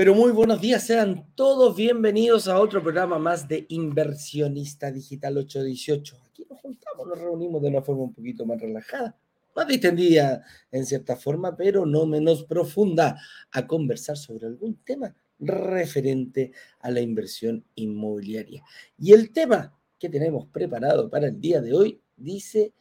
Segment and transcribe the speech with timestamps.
[0.00, 6.16] Pero muy buenos días, sean todos bienvenidos a otro programa más de Inversionista Digital 818.
[6.26, 9.14] Aquí nos juntamos, nos reunimos de una forma un poquito más relajada,
[9.54, 10.42] más distendida
[10.72, 13.20] en cierta forma, pero no menos profunda,
[13.52, 18.64] a conversar sobre algún tema referente a la inversión inmobiliaria.
[18.96, 22.72] Y el tema que tenemos preparado para el día de hoy dice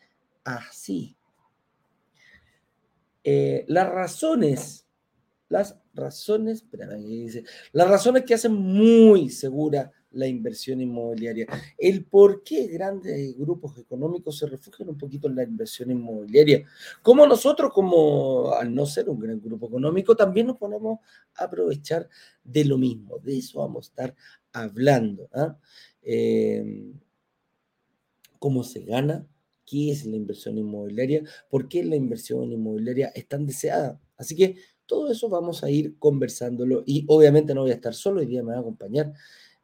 [0.45, 1.17] así.
[3.26, 4.88] Eh, las razones,
[5.50, 6.66] las razones,
[7.05, 11.47] dice, las razones que hacen muy segura la inversión inmobiliaria.
[11.78, 16.66] El por qué grandes grupos económicos se refugian un poquito en la inversión inmobiliaria.
[17.02, 21.00] Como nosotros, como al no ser un gran grupo económico, también nos ponemos
[21.36, 22.09] a aprovechar
[22.44, 23.19] de lo mismo.
[23.19, 24.16] De eso vamos a estar
[24.52, 25.30] hablando.
[25.34, 25.58] ¿ah?
[26.02, 26.94] Eh,
[28.39, 29.28] ¿Cómo se gana?
[29.66, 31.23] ¿Qué es la inversión inmobiliaria?
[31.50, 34.00] ¿Por qué la inversión inmobiliaria es tan deseada?
[34.17, 34.56] Así que
[34.90, 38.42] todo eso vamos a ir conversándolo y obviamente no voy a estar solo, hoy día
[38.42, 39.14] me va a acompañar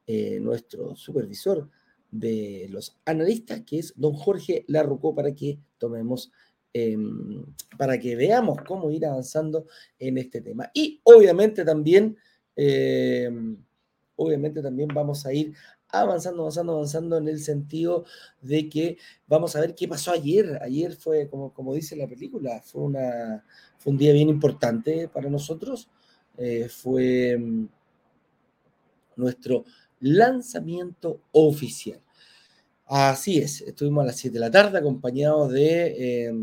[0.06, 1.67] eh, nuestro supervisor
[2.12, 6.32] de los analistas, que es don Jorge Larrucó, para que tomemos,
[6.73, 7.44] em,
[7.76, 9.66] para que veamos cómo ir avanzando
[9.98, 10.70] en este tema.
[10.76, 12.16] Y obviamente también,
[12.56, 13.58] em,
[14.16, 15.54] obviamente también vamos a ir
[16.02, 18.06] avanzando, avanzando, avanzando en el sentido
[18.42, 20.60] de que vamos a ver qué pasó ayer.
[20.62, 25.90] Ayer fue, como, como dice la película, fue, un día bien importante para nosotros.
[26.38, 27.68] Eh, fue mm,
[29.16, 29.64] nuestro
[30.00, 32.02] lanzamiento oficial.
[32.88, 36.34] Así es, estuvimos a las 7 de la tarde acompañados de, eh,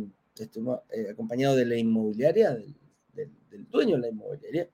[0.91, 2.75] eh, acompañados de la inmobiliaria, del,
[3.71, 4.69] dueño de la inmobiliaria.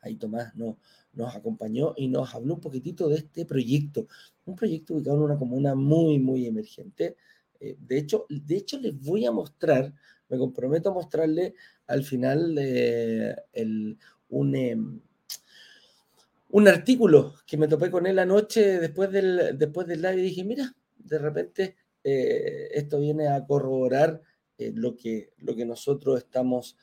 [0.00, 0.78] Ahí Tomás no,
[1.18, 4.06] nos acompañó y nos habló un poquitito de este proyecto,
[4.46, 7.16] un proyecto ubicado en una comuna muy, muy emergente.
[7.58, 9.92] Eh, de, hecho, de hecho, les voy a mostrar,
[10.28, 11.54] me comprometo a mostrarle
[11.88, 13.98] al final el,
[14.28, 15.00] un, em,
[16.50, 20.44] un artículo que me topé con él anoche después del, después del live y dije,
[20.44, 24.22] mira, de repente eh, esto viene a corroborar
[24.56, 26.76] eh, lo, que, lo que nosotros estamos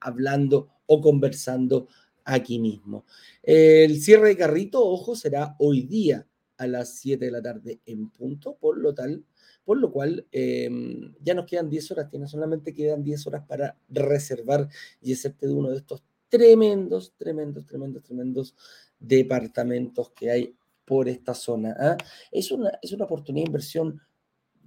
[0.00, 1.86] hablando o conversando
[2.24, 3.04] aquí mismo.
[3.42, 6.26] El cierre de carrito, ojo, será hoy día
[6.56, 9.24] a las 7 de la tarde en punto, por lo tal,
[9.64, 13.76] por lo cual em, ya nos quedan 10 horas, tiene solamente quedan 10 horas para
[13.88, 14.68] reservar
[15.00, 18.54] y hacerte de uno de estos tremendos, tremendos, tremendos, tremendos
[18.98, 20.54] departamentos que hay
[20.84, 21.74] por esta zona.
[21.78, 21.96] ¿ah?
[22.30, 24.00] Es, una, es una oportunidad de inversión.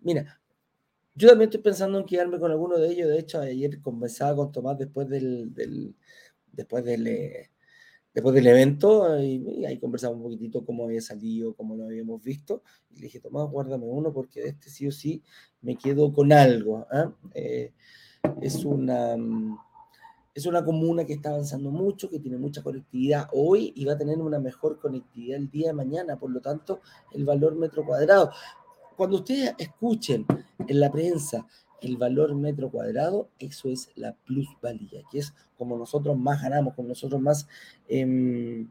[0.01, 0.39] Mira,
[1.15, 3.09] yo también estoy pensando en quedarme con alguno de ellos.
[3.09, 5.95] De hecho, ayer conversaba con Tomás después del,
[6.53, 7.49] después del, eh,
[8.13, 12.63] después del evento y, ahí conversamos un poquitito cómo había salido, cómo lo habíamos visto.
[12.91, 15.23] Y le dije, Tomás, guárdame uno porque de este sí o sí
[15.61, 16.87] me quedo con algo.
[16.91, 17.11] ¿ah?
[17.33, 17.73] Eh,
[18.41, 19.57] es, una, mm,
[20.33, 23.97] es una comuna que está avanzando mucho, que tiene mucha conectividad hoy y va a
[23.97, 26.17] tener una mejor conectividad el día de mañana.
[26.17, 26.81] Por lo tanto,
[27.13, 28.31] el valor metro cuadrado.
[28.95, 30.25] Cuando ustedes escuchen
[30.67, 31.47] en la prensa
[31.83, 36.89] el valor metro cuadrado, eso es la plusvalía, que es como nosotros más ganamos, como
[36.89, 37.47] nosotros más...
[37.87, 38.67] Em,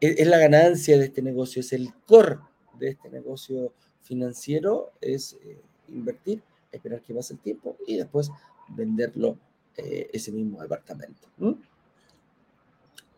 [0.00, 2.38] es, la ganancia de este negocio, es el core
[2.78, 3.72] de este negocio
[4.02, 8.30] financiero, es eh, invertir, esperar que pase el tiempo y después
[8.68, 9.38] venderlo
[9.76, 11.28] eh, ese mismo departamento.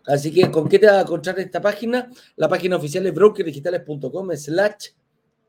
[0.07, 2.11] Así que, ¿con qué te va a encontrar esta página?
[2.37, 4.89] La página oficial es brokerdigitales.com slash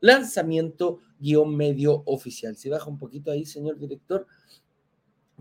[0.02, 2.56] lanzamiento guion medio oficial.
[2.56, 4.26] Si baja un poquito ahí, señor director,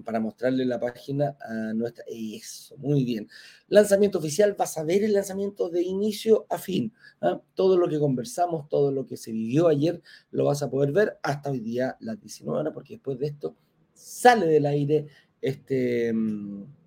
[0.05, 2.05] para mostrarle la página a nuestra...
[2.07, 3.27] Eso, muy bien.
[3.67, 6.93] Lanzamiento oficial, vas a ver el lanzamiento de inicio a fin.
[7.21, 7.41] ¿ah?
[7.55, 11.19] Todo lo que conversamos, todo lo que se vivió ayer, lo vas a poder ver
[11.23, 13.55] hasta hoy día las 19 horas, porque después de esto
[13.93, 15.07] sale del aire
[15.41, 16.13] este...
[16.13, 16.80] Mm,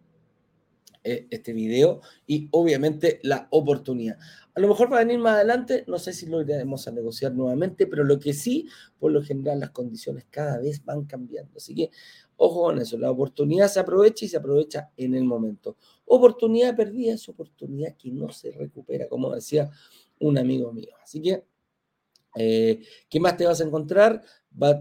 [1.04, 4.18] e, este video y obviamente la oportunidad.
[4.54, 7.34] A lo mejor va a venir más adelante, no sé si lo iremos a negociar
[7.34, 8.68] nuevamente, pero lo que sí,
[8.98, 11.58] por lo general, las condiciones cada vez van cambiando.
[11.58, 11.90] Así que
[12.36, 15.76] ojo con eso, la oportunidad se aprovecha y se aprovecha en el momento.
[16.06, 19.70] Oportunidad perdida es oportunidad que no se recupera, como decía
[20.20, 20.94] un amigo mío.
[21.02, 21.44] Así que,
[22.34, 24.22] eh, ¿qué más te vas a encontrar?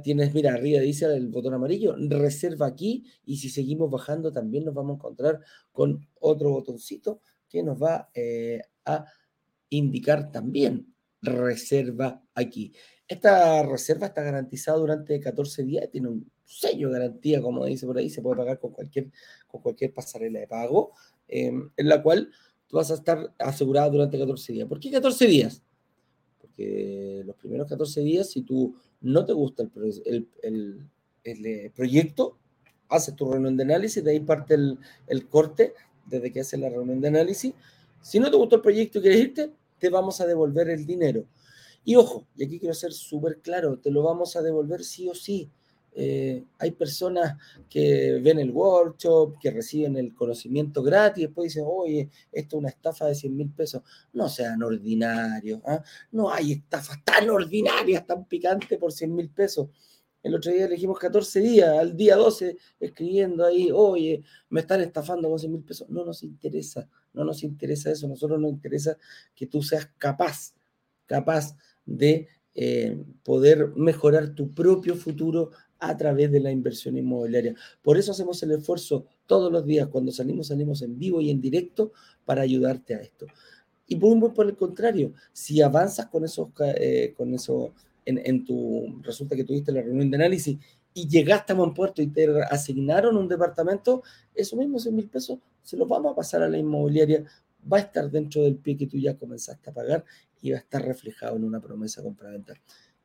[0.03, 4.75] tienes, mira, arriba dice el botón amarillo, reserva aquí y si seguimos bajando también nos
[4.75, 5.39] vamos a encontrar
[5.71, 9.05] con otro botoncito que nos va eh, a
[9.69, 12.73] indicar también reserva aquí.
[13.07, 17.97] Esta reserva está garantizada durante 14 días, tiene un sello de garantía, como dice por
[17.97, 19.11] ahí, se puede pagar con cualquier,
[19.47, 20.91] con cualquier pasarela de pago,
[21.27, 22.29] em, en la cual
[22.67, 24.67] tú vas a estar asegurado durante 14 días.
[24.67, 25.63] ¿Por qué 14 días?
[26.55, 29.63] Porque los primeros 14 días, si tú no te gusta
[30.05, 30.89] el, el,
[31.23, 32.37] eh, proyecto,
[32.89, 35.73] haces tu reunión de análisis, de ahí parte el, corte
[36.05, 37.53] desde que haces la reunión de análisis.
[38.01, 41.25] Si no te gustó el proyecto y quieres irte, te vamos a devolver el dinero.
[41.83, 45.15] Y ojo, y aquí quiero ser súper claro, te lo vamos a devolver sí o
[45.15, 45.49] sí.
[45.95, 47.37] Eh, hay personas
[47.69, 52.59] que ven el workshop, que reciben el conocimiento gratis, y después dicen, oye, esto es
[52.59, 53.81] una estafa de 100 mil pesos.
[54.13, 55.61] No sean ordinarios.
[55.65, 55.83] ¿ah?
[56.11, 59.69] No hay estafas tan ordinarias, tan picantes por 100 mil pesos.
[60.23, 65.29] El otro día elegimos 14 días, al día 12, escribiendo ahí, oye, me están estafando
[65.29, 65.89] con 100 mil pesos.
[65.89, 68.07] No nos interesa, no nos interesa eso.
[68.07, 68.97] Nosotros nos interesa
[69.35, 70.55] que tú seas capaz,
[71.05, 75.49] capaz de eh, poder mejorar tu propio futuro
[75.89, 77.55] a través de la inversión inmobiliaria.
[77.81, 79.87] Por eso hacemos el esfuerzo todos los días.
[79.87, 81.91] Cuando salimos, salimos en vivo y en directo
[82.25, 83.25] para ayudarte a esto.
[83.87, 87.73] Y por, por el contrario, si avanzas con esos, eh, con eso
[88.05, 90.57] en, en, tu, resulta que tuviste la reunión de análisis
[90.93, 94.03] y llegaste a buen puerto y te asignaron un departamento,
[94.33, 97.25] eso mismo, 100 mil pesos, se los vamos a pasar a la inmobiliaria,
[97.71, 100.05] va a estar dentro del pie que tú ya comenzaste a pagar
[100.41, 102.53] y va a estar reflejado en una promesa compraventa.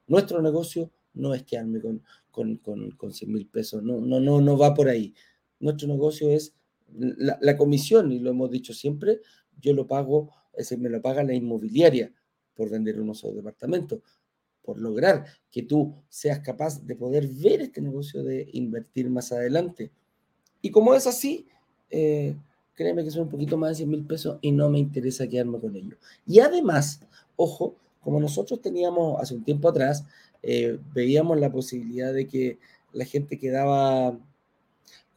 [0.06, 4.40] Nuestro negocio no es quedarme con, con, con, con 100 mil pesos, no, no, no,
[4.40, 5.14] no va por ahí.
[5.60, 6.54] Nuestro negocio es
[6.96, 9.20] la, comisión, y lo hemos dicho siempre,
[9.60, 12.12] yo lo pago, ese me lo paga la inmobiliaria
[12.54, 14.00] por vender unos departamentos,
[14.62, 19.90] por lograr que tú seas capaz de poder ver este negocio de invertir más adelante.
[20.60, 21.46] Y como es así,
[21.90, 22.36] eh,
[22.74, 25.58] créeme que son un poquito más de 100 mil pesos y no me interesa quedarme
[25.60, 25.96] con ello.
[26.26, 27.00] Y además,
[27.36, 30.04] ojo, como nosotros teníamos hace un tiempo atrás,
[30.42, 32.58] eh, veíamos la posibilidad de que
[32.92, 34.18] la gente quedaba,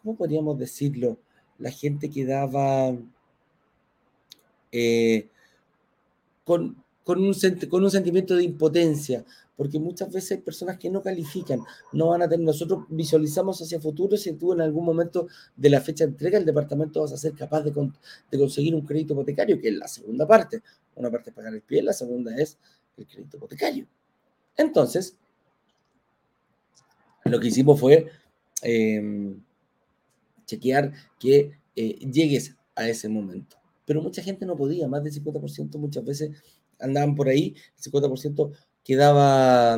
[0.02, 1.18] ¿cómo podríamos decirlo?
[1.58, 2.96] La gente quedaba
[4.72, 5.30] eh,
[6.44, 7.34] con, con un
[7.92, 9.26] sentimiento de impotencia,
[9.56, 11.62] porque muchas veces hay personas que no califican,
[11.94, 15.82] no van a tener, nosotros visualizamos hacia futuro si tú en algún momento de la
[15.82, 19.60] fecha de entrega el departamento vas a ser capaz de, de conseguir un crédito hipotecario,
[19.60, 20.64] que es la segunda parte.
[20.96, 22.58] Una parte es pagar el pie, la segunda es
[22.98, 23.88] el crédito hipotecario.
[24.58, 25.18] Entonces,
[27.26, 28.08] lo que hicimos fue
[28.64, 29.36] eh,
[30.46, 33.58] chequear que eh, llegues a ese momento.
[33.86, 36.32] Pero mucha gente no podía, más del 50% muchas veces
[36.80, 38.52] andaban por ahí, el 50%
[38.84, 39.78] quedaba,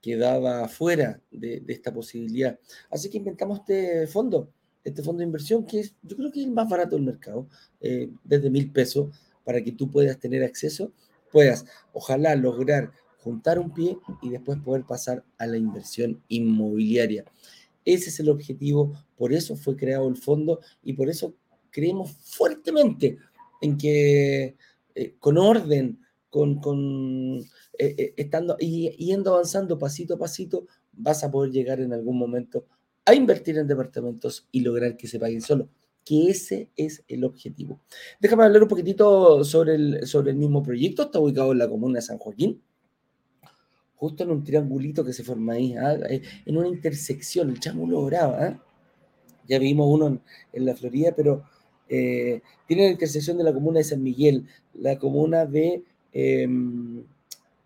[0.00, 2.58] quedaba fuera de, de, esta posibilidad.
[2.90, 4.50] Así que inventamos este fondo,
[4.84, 7.48] este fondo de inversión, que es, yo creo que es el más barato del mercado,
[7.80, 9.14] eh, desde mil pesos,
[9.48, 10.92] para que tú puedas tener acceso,
[11.32, 11.64] puedas,
[11.94, 17.24] ojalá, lograr juntar un pie y después poder pasar a la inversión inmobiliaria.
[17.82, 21.32] Ese es el objetivo, por eso fue creado el fondo y por eso
[21.70, 23.16] creemos fuertemente
[23.62, 24.54] en que
[24.94, 25.98] eh, con orden,
[26.28, 31.80] con, con eh, eh, estando y yendo avanzando pasito a pasito, vas a poder llegar
[31.80, 32.66] en algún momento
[33.06, 35.70] a invertir en departamentos y lograr que se paguen solo,
[36.08, 37.80] que ese es el objetivo.
[38.18, 41.98] Déjame hablar un poquitito sobre el, sobre el mismo proyecto, está ubicado en la comuna
[41.98, 42.62] de San Joaquín,
[43.94, 45.98] justo en un triangulito que se forma ahí, ¿ah?
[46.08, 48.38] Eh, en una intersección, el Chamulo Brava.
[48.40, 48.64] ¿ah?
[49.46, 51.42] Ya vimos uno en, la Florida, pero
[51.90, 55.84] eh, tiene la intersección de la comuna de San Miguel, la comuna de
[56.14, 56.48] eh,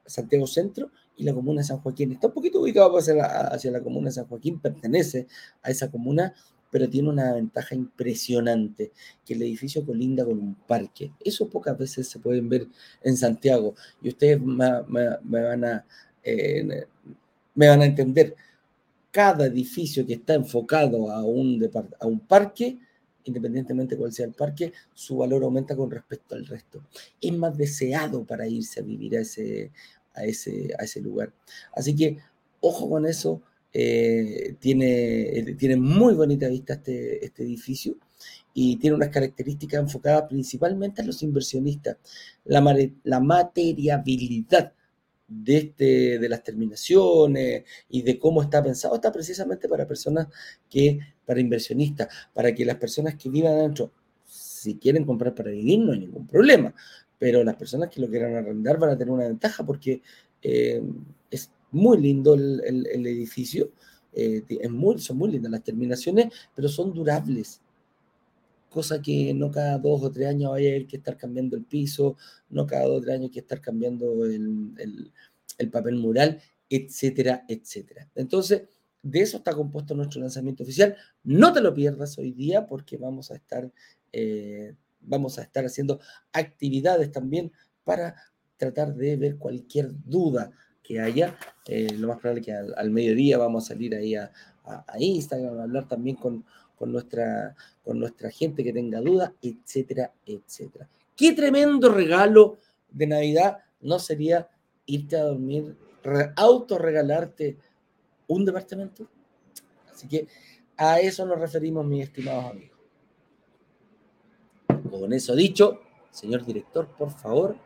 [0.05, 2.11] Santiago Centro y la comuna de San Joaquín.
[2.11, 5.29] Está un poquito ubicado hacia la, hacia la comuna de San Joaquín, pertenece
[5.63, 6.35] a esa comuna,
[6.73, 8.93] pero tiene una ventaja impresionante,
[9.26, 11.12] que el edificio colinda con un parque.
[11.23, 12.67] Eso pocas veces se pueden ver
[13.02, 13.75] en Santiago.
[14.00, 14.64] Y ustedes me,
[16.25, 16.87] eh,
[17.55, 18.35] van a entender.
[19.11, 21.61] Cada edificio que está enfocado a un,
[22.26, 22.79] parque,
[23.25, 26.83] independientemente cuál sea el parque, su valor aumenta con respecto al resto.
[27.21, 31.35] Es más deseado para irse a vivir a ese lugar.
[31.75, 32.17] Así que,
[32.61, 33.43] ojo con eso.
[33.73, 37.97] Eh, tiene, tiene muy bonita vista este, este edificio
[38.55, 41.97] y tiene unas características enfocadas principalmente a los inversionistas.
[42.45, 42.62] La,
[43.05, 44.73] la materiabilidad
[45.29, 50.29] de, este, de las terminaciones y de cómo está pensado, está precisamente para personas
[50.69, 53.93] que, para inversionistas, para que las personas que vivan adentro,
[54.26, 56.75] si quieren comprar para vivir, no hay ningún problema,
[57.19, 60.02] pero las personas que lo quieran arrendar van a tener una ventaja porque
[60.43, 60.83] eh,
[61.31, 63.71] es muy lindo el, el, el edificio,
[64.12, 67.61] eh, es muy, son muy lindas las terminaciones, pero son durables
[68.73, 72.17] cosa que no cada dos o tres años haber que estar cambiando el piso,
[72.49, 74.73] no cada dos o tres años hay que estar cambiando el,
[75.59, 78.09] el, papel mural, etcétera, etcétera.
[78.17, 78.62] Entonces,
[79.02, 80.97] de eso está compuesto nuestro lanzamiento oficial.
[81.23, 83.71] No te lo pierdas hoy día porque vamos a estar,
[84.12, 86.00] eh, vamos a estar haciendo
[86.33, 87.52] actividades también
[87.85, 88.17] para
[88.57, 90.50] tratar de ver cualquier duda
[90.83, 91.37] que haya.
[91.67, 94.31] Eh, lo más probable es que al, mediodía vamos a salir ahí a,
[94.99, 96.45] Instagram, a hablar también con,
[96.77, 100.89] con nuestra, con nuestra gente que tenga dudas, etcétera, etcétera.
[101.17, 102.59] Qué tremendo regalo
[102.91, 104.49] de Navidad no sería
[104.87, 105.77] irte a dormir,
[106.37, 107.57] autorregalarte
[108.29, 109.09] un departamento.
[109.93, 110.27] Así que
[110.77, 112.79] a eso nos referimos, mis estimados amigos.
[114.91, 117.57] Con eso dicho, señor director, por favor,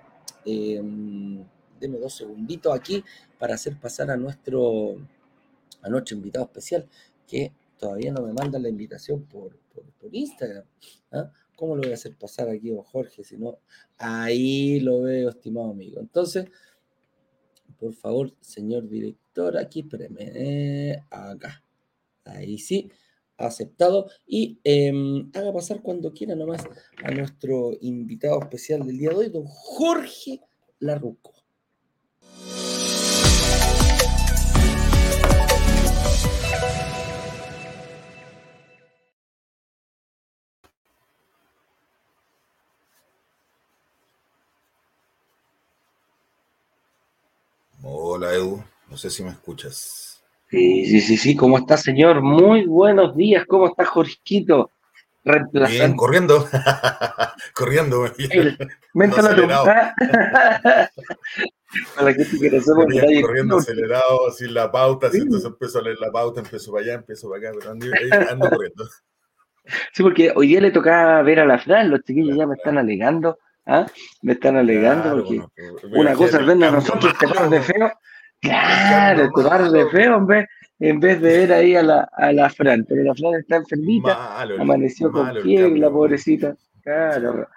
[0.44, 0.82] eh,
[1.80, 3.04] deme dos segunditos aquí
[3.38, 4.96] para hacer pasar a nuestro,
[6.10, 6.88] invitado especial,
[7.26, 9.58] que todavía no me manda la invitación por,
[10.12, 10.64] Instagram.
[11.12, 11.32] ¿ah?
[11.56, 13.24] ¿Cómo lo voy a hacer pasar aquí, don Jorge?
[13.24, 13.58] Si no,
[13.98, 16.00] ahí lo veo, estimado amigo.
[16.00, 16.46] Entonces,
[17.78, 21.62] por favor, señor director, aquí, espéreme, eh, acá.
[22.24, 22.90] Ahí sí,
[23.36, 24.08] aceptado.
[24.26, 26.64] Y em, haga pasar cuando quiera nomás
[27.02, 30.40] a nuestro invitado especial del día de hoy, don Jorge
[30.78, 31.35] Larruco.
[48.96, 50.24] No sé si me escuchas.
[50.48, 52.22] Sí, sí, sí, sí, ¿cómo está señor?
[52.22, 54.70] Muy buenos días, ¿cómo está Jorgito?
[55.68, 56.48] Bien, corriendo,
[57.54, 58.10] corriendo.
[58.94, 59.66] Mente acelerado.
[61.94, 62.74] Para que quiera hacer
[63.20, 67.28] corriendo acelerado, sin la pauta, entonces empiezo a leer la pauta, empiezo para allá, empiezo
[67.28, 67.86] para acá, pero ando,
[68.30, 68.88] ando corriendo.
[69.92, 72.78] Sí, porque hoy día le tocaba ver a la Fran, los chiquillos ya me están
[72.78, 73.84] alegando ¿Ah?
[74.22, 75.42] Me están alegando porque
[75.90, 77.92] una cosa es vernos a nosotros, par de feo.
[78.40, 80.46] Claro, par de feo, vez,
[80.78, 82.84] en vez de ver ahí a la, a la Fran.
[82.88, 86.56] Pero la Fran está enfermita, amaneció con fiebre, la pobrecita.
[86.82, 87.48] Claro.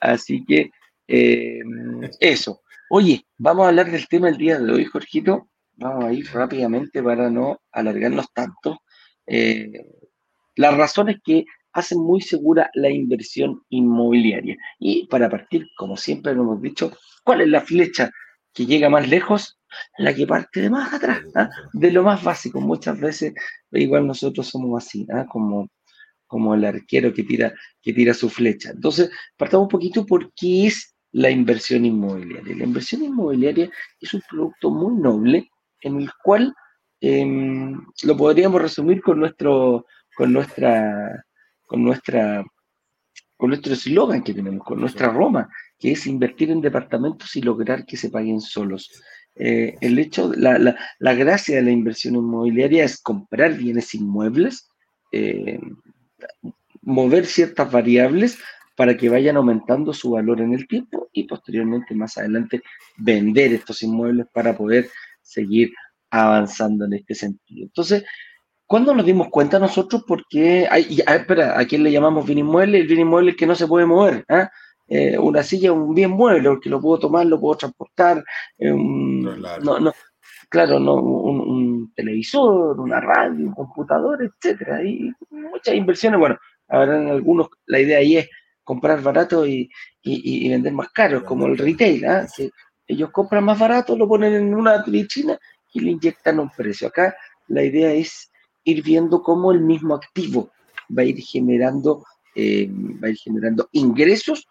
[0.00, 0.70] Así que,
[1.08, 1.60] eh,
[2.20, 2.60] eso.
[2.90, 5.48] Oye, vamos a hablar del tema del día de hoy, Jorgito.
[5.76, 8.80] Vamos a ir rápidamente para no alargarnos tanto.
[9.26, 9.72] Eh,
[10.56, 14.56] las razones que hacen muy segura la inversión inmobiliaria.
[14.78, 16.92] Y para partir, como siempre lo hemos dicho,
[17.24, 18.10] ¿cuál es la flecha
[18.54, 19.58] que llega más lejos?
[19.98, 21.50] La que parte de más atrás, ¿ah?
[21.72, 22.60] de lo más básico.
[22.60, 23.34] Muchas veces,
[23.72, 25.26] igual nosotros somos así, ¿ah?
[25.28, 25.68] como,
[26.26, 28.70] como el arquero que tira, que tira su flecha.
[28.70, 32.56] Entonces, partamos un poquito por qué es la inversión inmobiliaria.
[32.56, 33.68] La inversión inmobiliaria
[34.00, 35.48] es un producto muy noble
[35.80, 36.54] en el cual
[37.00, 41.24] em, lo podríamos resumir con, nuestro, con nuestra
[41.66, 42.44] con nuestra
[43.36, 47.84] con nuestro eslogan que tenemos, con nuestra Roma, que es invertir en departamentos y lograr
[47.86, 48.90] que se paguen solos.
[49.36, 54.68] Eh, el hecho, la, la, la, gracia de la inversión inmobiliaria es comprar bienes inmuebles,
[55.10, 55.58] eh,
[56.82, 58.38] mover ciertas variables
[58.76, 62.62] para que vayan aumentando su valor en el tiempo y posteriormente, más adelante,
[62.96, 64.88] vender estos inmuebles para poder
[65.22, 65.72] seguir
[66.10, 67.64] avanzando en este sentido.
[67.64, 68.04] Entonces,
[68.66, 70.04] ¿Cuándo nos dimos cuenta nosotros?
[70.06, 72.78] Porque, hay, espera, ¿a quién le llamamos bien inmueble?
[72.78, 74.24] El bien inmueble que no se puede mover.
[74.28, 74.50] ¿ah?
[74.86, 78.22] Eh, una silla es un bien mueble, porque lo puedo tomar, lo puedo transportar.
[78.58, 79.92] Eh, no, no,
[80.48, 84.82] claro, no, un, televisor, una radio, un computador, etcétera.
[84.82, 86.20] Y muchas inversiones.
[86.20, 86.38] Bueno,
[86.68, 88.28] ahora en algunos la idea ahí es
[88.62, 89.70] comprar barato y,
[90.48, 92.04] vender más caro, como el retail.
[92.06, 92.26] ¿ah?
[92.86, 95.38] ellos compran más barato, lo ponen en una vitrina
[95.72, 96.88] y le inyectan un precio.
[96.88, 97.14] Acá
[97.48, 98.30] la idea es
[98.64, 100.50] ir viendo cómo el mismo activo
[100.96, 104.46] va a ir generando, eh, va a ir generando ingresos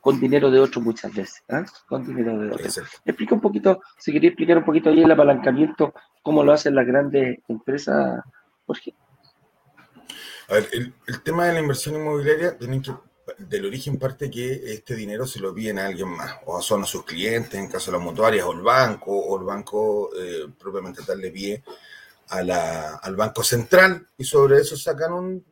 [0.00, 1.64] con dinero de otro muchas veces, ¿ah?
[1.88, 2.66] con dinero de otro.
[3.04, 6.86] Explica un poquito, si quería explicar un poquito ahí el apalancamiento, cómo lo hacen las
[6.86, 8.22] grandes empresas,
[8.66, 8.94] Jorge.
[10.48, 12.92] A ver, el, tema de la inversión inmobiliaria tienen que,
[13.38, 16.86] del origen parte que este dinero se lo piden a alguien más, o son a
[16.86, 21.02] sus clientes, en caso de las mutuarias, o el banco, o el banco eh, propiamente
[21.02, 21.64] tal le pide
[22.28, 25.44] al Banco Central y sobre eso sacan un,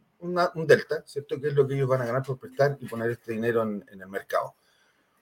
[0.67, 1.41] delta, ¿cierto?
[1.41, 3.85] Que es lo que ellos van a ganar por prestar y poner este dinero en,
[3.89, 4.55] el mercado.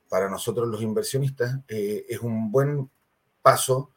[0.09, 2.91] Para nosotros los inversionistas eh, es un buen
[3.43, 3.93] paso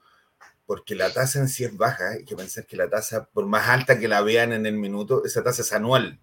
[0.66, 2.12] porque la tasa en sí es baja.
[2.12, 5.26] Hay que pensar que la tasa, por más alta que la vean en el minuto,
[5.26, 6.20] esa tasa es anual.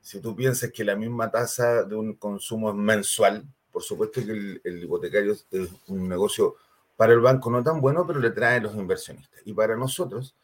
[0.00, 4.32] Si tú piensas que la misma tasa de un consumo es mensual, por supuesto que
[4.32, 6.56] el, el hipotecario es un negocio
[6.96, 9.40] para el banco no tan bueno, pero le trae los inversionistas.
[9.44, 10.34] Y para nosotros,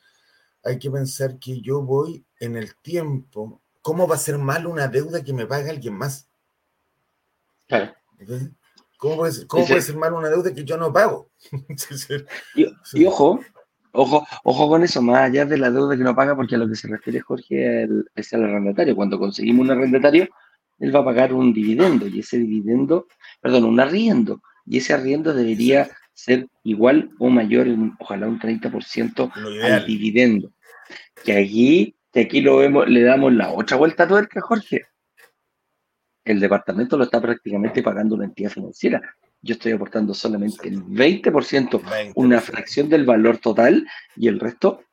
[0.65, 3.62] hay que pensar que yo voy en el tiempo.
[3.83, 6.29] ¿Cómo va a ser mal una deuda que me paga alguien más?
[7.67, 7.93] Claro.
[8.97, 11.31] ¿Cómo, puede ser, cómo puede ser mal una deuda que yo no pago?
[12.95, 13.41] y, ojo,
[13.93, 16.69] ojo, ojo con eso, más allá de la deuda que no paga, porque a lo
[16.69, 18.95] que se refiere Jorge es al arrendatario.
[18.95, 20.29] Cuando conseguimos un arrendatario,
[20.79, 23.09] él va a pagar un dividendo, y ese dividendo,
[23.41, 27.67] perdón, un arriendo, y ese arriendo debería ser igual o mayor,
[27.99, 30.53] ojalá un 30% al dividendo.
[31.25, 34.87] Que allí que aquí lo vemos, le damos la otra vuelta a tuerca, Jorge.
[36.25, 39.00] El departamento lo está prácticamente pagando una entidad financiera.
[39.40, 44.85] Yo estoy aportando solamente el 20%, una fracción del valor total, y el resto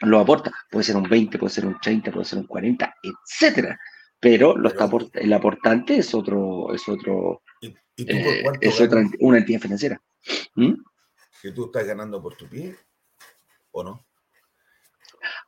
[0.00, 0.52] lo aporta.
[0.70, 3.78] Puede ser un 20, puede ser un 30, puede ser un 40, etcétera.
[4.18, 10.00] Pero, lo está el aportante es otro, es otro, eh, es otra, una entidad financiera.
[10.54, 10.72] ¿Mm?
[11.42, 12.74] ¿Que tú estás ganando por tu pie
[13.72, 14.05] o no?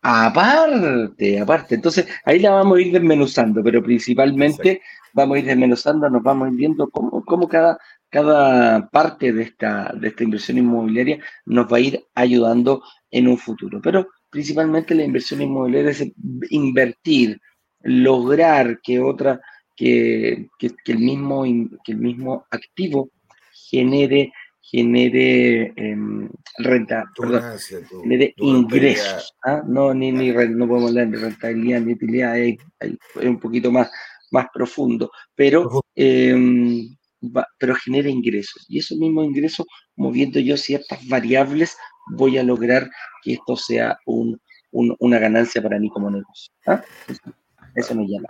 [0.02, 1.74] Aparte, aparte.
[1.74, 4.82] Entonces, ahí la vamos a ir desmenuzando, pero principalmente
[5.12, 7.78] vamos a ir desmenuzando, nos vamos a ir viendo cómo, cómo cada,
[8.10, 13.38] cada parte de esta, de esta inversión inmobiliaria nos va a ir ayudando en un
[13.38, 13.80] futuro.
[13.82, 16.04] Pero principalmente la inversión inmobiliaria es
[16.50, 17.40] invertir,
[17.82, 19.40] lograr que otra,
[19.76, 21.44] que, que, el, mismo,
[21.84, 23.10] que el mismo activo
[23.70, 24.32] genere
[24.70, 27.04] genere em, renta,
[28.02, 29.34] genere ingresos.
[29.44, 29.62] ¿ah?
[29.66, 32.58] No, ni, ni no podemos hablar de rentabilidad ni utilidad, es,
[33.14, 33.90] un poquito más,
[34.30, 36.36] más profundo, pero, eh,
[37.58, 38.66] pero genera ingresos.
[38.68, 41.76] Y esos mismos ingresos, moviendo yo ciertas variables,
[42.12, 42.90] voy a lograr
[43.22, 44.38] que esto sea un,
[44.70, 46.52] una ganancia para mí como negocio.
[46.66, 46.82] ¿ah?
[47.74, 48.28] Eso, me llama.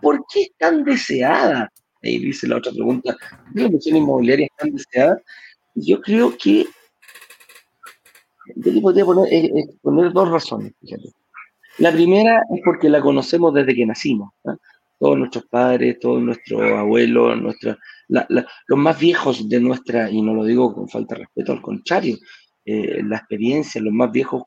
[0.00, 1.70] ¿Por qué es tan deseada?
[2.02, 3.16] Ahí dice la otra pregunta.
[3.54, 5.20] ¿La inversión inmobiliaria es tan deseada?
[5.76, 6.66] Yo creo que
[8.54, 11.10] yo le podría poner, eh, eh, dos razones, fíjate.
[11.78, 14.32] La primera es porque la conocemos desde que nacimos.
[14.98, 17.76] Todos nuestros padres, todos nuestros abuelos, nuestra,
[18.08, 22.16] los más viejos de nuestra, y no lo digo con falta de respeto, al contrario,
[22.64, 24.44] eh, la experiencia, los más viejos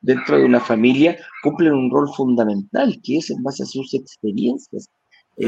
[0.00, 4.90] dentro de una familia cumplen un rol fundamental, que es en base a sus experiencias,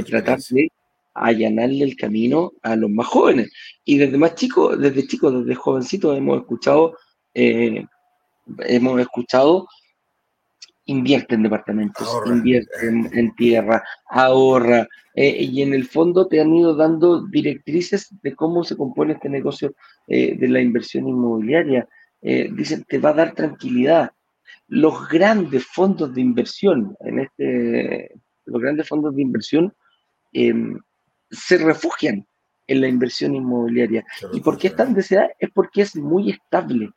[0.07, 0.71] tratar de
[1.16, 3.52] allanarle el camino a los más jóvenes.
[3.85, 6.96] Y desde más chicos, desde chicos, desde jovencitos hemos escuchado,
[7.35, 7.85] eh,
[8.61, 9.68] hemos escuchado,
[10.85, 16.76] invierte en departamentos, invierte en, tierra, ahorra, eh, y en el fondo te han ido
[16.76, 19.74] dando directrices de cómo se compone este negocio
[20.07, 21.88] eh, de la inversión inmobiliaria.
[22.20, 24.11] dicen, te va a dar tranquilidad.
[24.68, 28.11] Los grandes fondos de inversión, en este,
[28.46, 29.74] los grandes fondos de inversión,
[30.33, 30.79] em,
[31.31, 32.27] se refugian
[32.67, 34.05] en la inversión inmobiliaria.
[34.33, 35.31] ¿Y por qué es tan deseada?
[35.39, 36.91] Es porque es muy estable.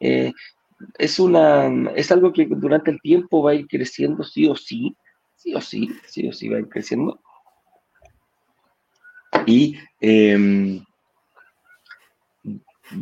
[0.00, 0.32] Eh,
[0.98, 4.96] es, una, es algo que durante el tiempo va a ir creciendo sí o sí,
[5.34, 7.20] sí o sí, sí o sí va a ir creciendo.
[9.46, 10.84] Y em,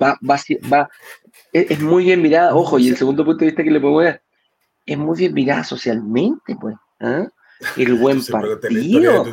[0.00, 0.38] va, va,
[0.72, 0.88] va,
[1.52, 4.22] es, muy bien mirada, ojo, y el segundo punto de vista que le puedo dar,
[4.84, 6.76] es muy bien mirada socialmente, pues.
[7.00, 7.26] ¿ah?
[7.76, 9.24] El buen partido.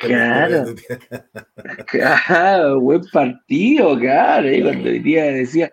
[0.00, 0.64] Claro.
[1.86, 4.48] claro, buen partido, claro.
[4.48, 4.62] ¿eh?
[4.62, 5.72] Cuando hoy día decía,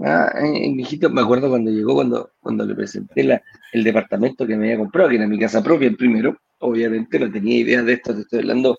[0.00, 4.56] ah, eh, hijito, me acuerdo cuando llegó, cuando, cuando le presenté la, el departamento que
[4.56, 7.92] me había comprado, que era mi casa propia el primero, obviamente no tenía idea de
[7.92, 8.78] esto, te estoy hablando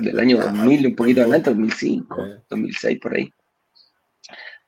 [0.00, 3.32] del año 2000, un poquito adelante, 2005, 2006, por ahí.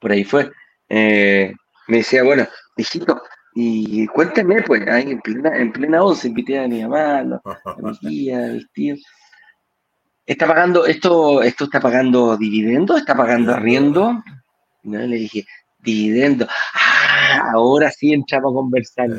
[0.01, 0.51] Por ahí fue.
[0.89, 1.53] Eh,
[1.89, 3.23] me decía, bueno, hijito,
[3.55, 7.99] y cuéntame, pues, ahí en plena, en plena once invité a mi mamá, a mi
[7.99, 9.03] tía, a mis tíos.
[10.27, 12.97] ¿Está pagando, esto, esto está pagando dividendo?
[12.97, 14.23] ¿Está pagando arriendo?
[14.83, 15.47] No, le dije,
[15.81, 16.47] dividendo.
[16.75, 19.11] Ah, ahora sí entramos a conversar.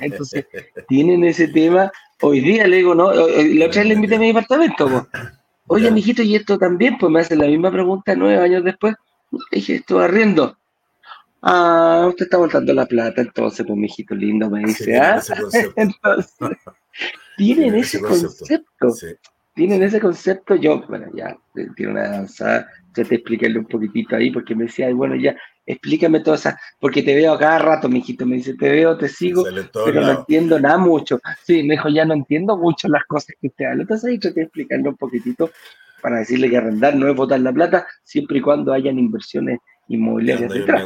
[0.00, 0.46] Entonces,
[0.88, 1.90] tienen ese tema.
[2.20, 5.08] Hoy día le digo, no, la otra vez le invité a mi departamento.
[5.68, 6.98] Oye, mijito, ¿y esto también?
[6.98, 8.94] Pues me hacen la misma pregunta nueve años después.
[9.30, 10.58] Le dije, esto arriendo.
[11.42, 15.20] Ah, usted está voltando la plata, entonces, pues, mijito lindo, me dice, ah,
[15.76, 16.58] entonces,
[17.36, 18.88] tienen ese concepto,
[19.54, 21.36] tienen ese concepto, yo, bueno, ya,
[21.76, 26.20] tiene una avanzada, ya te explicarle un poquitito ahí, porque me decía, bueno, ya, explícame
[26.20, 29.44] todas esas, porque te veo cada rato, mijito, me dice, te veo, te sigo,
[29.84, 31.20] pero no entiendo nada mucho.
[31.44, 34.40] Sí, me dijo, ya no entiendo mucho las cosas que usted habla, entonces ahí traté
[34.40, 35.50] de explicarle un poquitito
[36.02, 40.52] para decirle que arrendar no es botar la plata, siempre y cuando hayan inversiones inmobiliarias
[40.52, 40.84] detrás.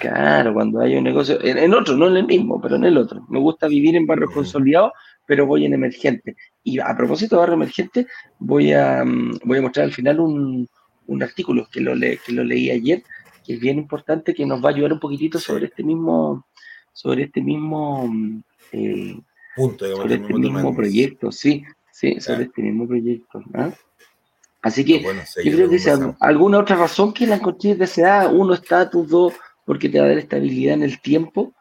[0.00, 0.52] claro.
[0.52, 3.24] cuando hay un negocio, en, otro, no en el mismo, pero en el otro.
[3.28, 4.92] Me gusta vivir en barrios consolidados,
[5.26, 6.36] pero voy en emergente.
[6.62, 8.06] Y a propósito de barrio emergente,
[8.38, 10.68] voy a, mm, voy a mostrar al final un,
[11.06, 13.02] un artículo que lo, le, que lo leí ayer,
[13.44, 16.46] que es bien importante, que nos va a ayudar un poquitito sobre este mismo,
[16.92, 19.20] sobre este mismo mm, eh,
[19.54, 23.42] punto, sobre este mismo proyecto, sí, sí, sobre este mismo proyecto.
[23.54, 23.70] ¿ah?
[24.66, 29.08] Así que yo creo que sea alguna otra razón que la encontré deseada, uno, estatus,
[29.08, 29.32] dos,
[29.64, 31.54] porque te va a dar estabilidad en el tiempo.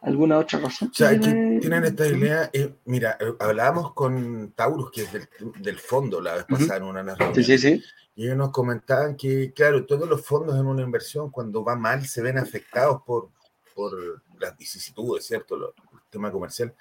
[0.00, 0.88] ¿Alguna otra razón?
[0.90, 2.50] O sea, aquí tienen estabilidad.
[2.52, 5.12] Eh, mira, eh, hablábamos con Taurus, que es
[5.60, 7.32] del, fondo, la vez pasada en una reunión.
[7.32, 7.84] Sí, sí, sí.
[8.16, 12.04] Y ellos nos comentaban que, claro, todos los fondos en una inversión, cuando va mal,
[12.06, 13.28] se ven afectados por,
[13.72, 13.92] por
[14.40, 15.54] las vicisitudes, ¿cierto?
[15.54, 15.62] el
[16.10, 16.74] tema comercial,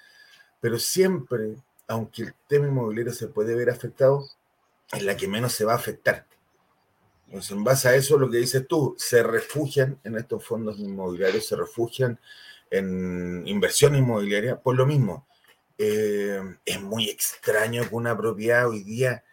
[0.60, 1.56] pero siempre,
[1.88, 4.28] aunque el tema inmobiliario se puede ver afectado,
[4.91, 6.26] es la que menos se va a afectar.
[7.28, 11.45] Entonces, en base a eso, lo que dices tú, se refugian en estos fondos inmobiliarios,
[11.45, 12.19] se refugian
[12.71, 15.28] en inversión inmobiliaria, por lo mismo.
[15.78, 19.23] Eh, es muy extraño que una propiedad hoy día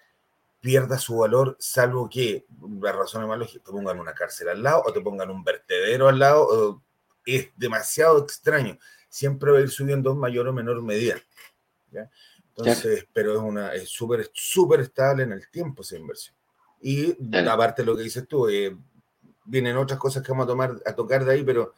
[0.60, 2.46] pierda su valor, salvo que,
[2.80, 6.08] la razón más lógica, te pongan una cárcel al lado o te pongan un vertedero
[6.08, 6.82] al lado,
[7.26, 8.78] es demasiado extraño.
[9.08, 11.16] Siempre va a ir subiendo en mayor o menor medida.
[12.56, 16.36] Entonces, pero es una es súper súper estable en el tiempo esa inversión.
[16.80, 18.76] Y aparte de lo que dices tú, eh,
[19.44, 21.72] vienen otras cosas que vamos a tomar a tocar de ahí, pero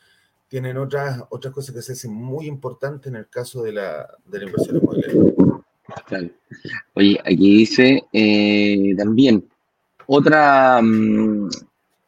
[0.48, 4.38] tienen otras, otras cosas que se hacen muy importantes en el caso de la, de
[4.38, 5.22] la inversión inmobiliaria.
[6.94, 9.48] Oye, aquí dice eh, también
[10.06, 11.48] otra, mm,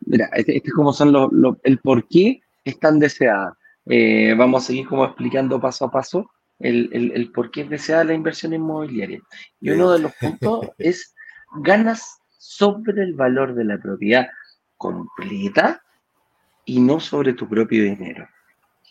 [0.07, 3.57] mira, este, este, es como son los, el por qué es tan deseada.
[3.87, 7.71] Eh, vamos a seguir como explicando paso a paso el, el, el, por qué es
[7.71, 9.21] deseada la inversión inmobiliaria.
[9.61, 11.15] Y uno de los puntos es
[11.63, 14.29] ganas sobre el valor de la propiedad
[14.77, 15.83] completa
[16.65, 18.29] y no sobre tu propio dinero.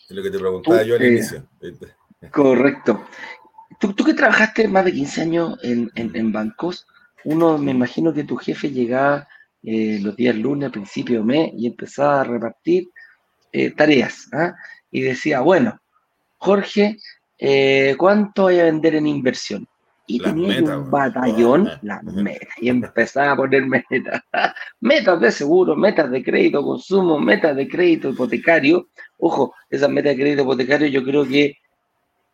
[0.08, 1.46] Es lo que te preguntaba yo al eh, inicio.
[2.32, 3.06] Correcto.
[3.78, 6.86] Tú, tú, que trabajaste más de 15 años en, en, bancos,
[7.24, 9.28] uno me imagino que tu jefe llegaba
[9.62, 12.88] eh, los días lunes, a principio de mes, y empezaba a repartir
[13.52, 14.28] eh, tareas.
[14.32, 14.56] ¿ah?
[14.90, 15.80] Y decía, bueno,
[16.38, 16.96] Jorge,
[17.96, 19.68] ¿cuánto hay a vender en inversión?
[20.10, 24.22] y tenía un batallón, las metas, y empezaba a poner metas,
[24.80, 28.88] metas de seguro, metas de crédito consumo, metas de crédito hipotecario.
[29.18, 31.58] Ojo, esas metas de crédito hipotecario yo creo que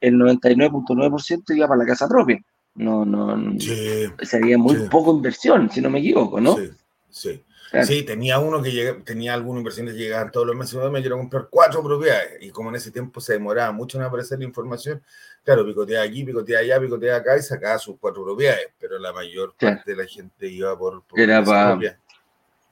[0.01, 2.41] el 99.9% iba para la casa propia.
[2.77, 6.57] No, no, sí, sería muy poco inversión, si no me equivoco, ¿no?
[6.57, 6.71] Sí,
[7.11, 7.43] sí.
[7.85, 11.19] Sí, tenía uno que llega, tenía algunos inversiones que llegaban todos los meses, me quiero
[11.19, 15.03] comprar cuatro propiedades, y como en ese tiempo se demoraba mucho en aparecer la información,
[15.43, 19.55] claro, picotea aquí, picotea allá, picotea acá y sacaba sus cuatro propiedades, pero la mayor
[19.59, 21.79] parte de la gente iba por, Era para...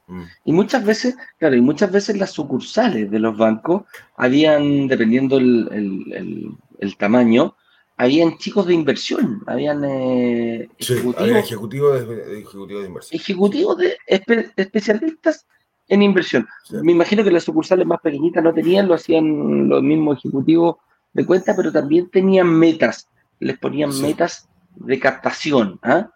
[0.07, 0.24] Mm.
[0.44, 3.85] Y muchas veces, claro, y muchas veces las sucursales de los bancos
[4.16, 7.57] habían, dependiendo el, el, tamaño,
[8.02, 13.20] habían chicos de inversión, habían eh, ejecutivos, ejecutivos, de, ejecutivos de inversión.
[13.20, 13.96] Ejecutivos de
[14.56, 15.46] especialistas
[15.86, 16.48] en inversión.
[16.82, 20.76] Me imagino que las sucursales más pequeñitas no tenían, lo hacían los mismos ejecutivos
[21.12, 25.78] de cuenta, pero también tenían metas, les ponían metas de captación.
[25.84, 26.10] ¿ah?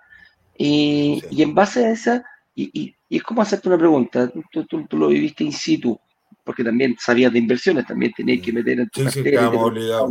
[0.58, 2.24] Y, en base a esa,
[2.56, 5.96] y, es como hacerte una pregunta, tú, tú, lo viviste in situ,
[6.42, 8.54] porque también sabías de inversiones, también tenías que mm.
[8.56, 10.10] meter en tu sí, sí, obligados.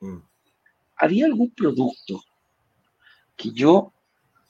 [0.00, 0.29] Mm.
[1.00, 2.22] ¿Había algún producto
[3.36, 3.92] que yo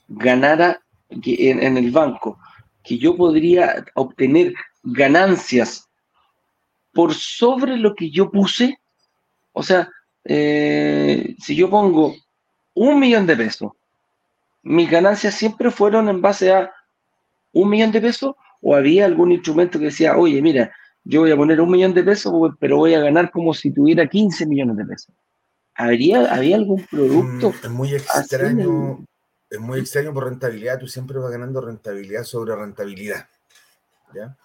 [0.09, 2.39] ganara en, el banco,
[2.83, 5.89] que yo podría obtener ganancias
[6.93, 8.81] por sobre lo que yo puse?
[9.53, 9.89] O sea,
[10.25, 12.17] eh, si yo pongo
[12.75, 13.71] un millón de pesos,
[14.63, 16.73] mis ganancias siempre fueron en base a
[17.53, 20.73] un millón de pesos o había algún instrumento que decía, oye, mira,
[21.05, 24.09] yo voy a poner un millón de pesos, pero voy a ganar como si tuviera
[24.09, 25.15] 15 millones de pesos.
[25.81, 27.51] ¿Habría, ¿Había algún producto?
[27.51, 29.07] Mm, es muy extraño,
[29.49, 33.29] es muy extraño por rentabilidad, tú siempre vas ganando rentabilidad sobre rentabilidad.
[34.15, 34.37] ¿ya?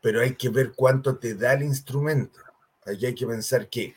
[0.00, 2.40] Pero hay que ver cuánto te da el instrumento.
[2.86, 3.94] Allí hay que pensar que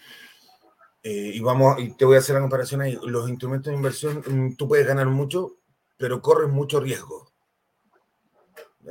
[1.03, 2.97] eh, y vamos, y te voy a hacer la comparación ahí.
[3.03, 5.57] Los instrumentos de inversión, mm, tú puedes ganar mucho,
[5.97, 7.29] pero corres mucho riesgo.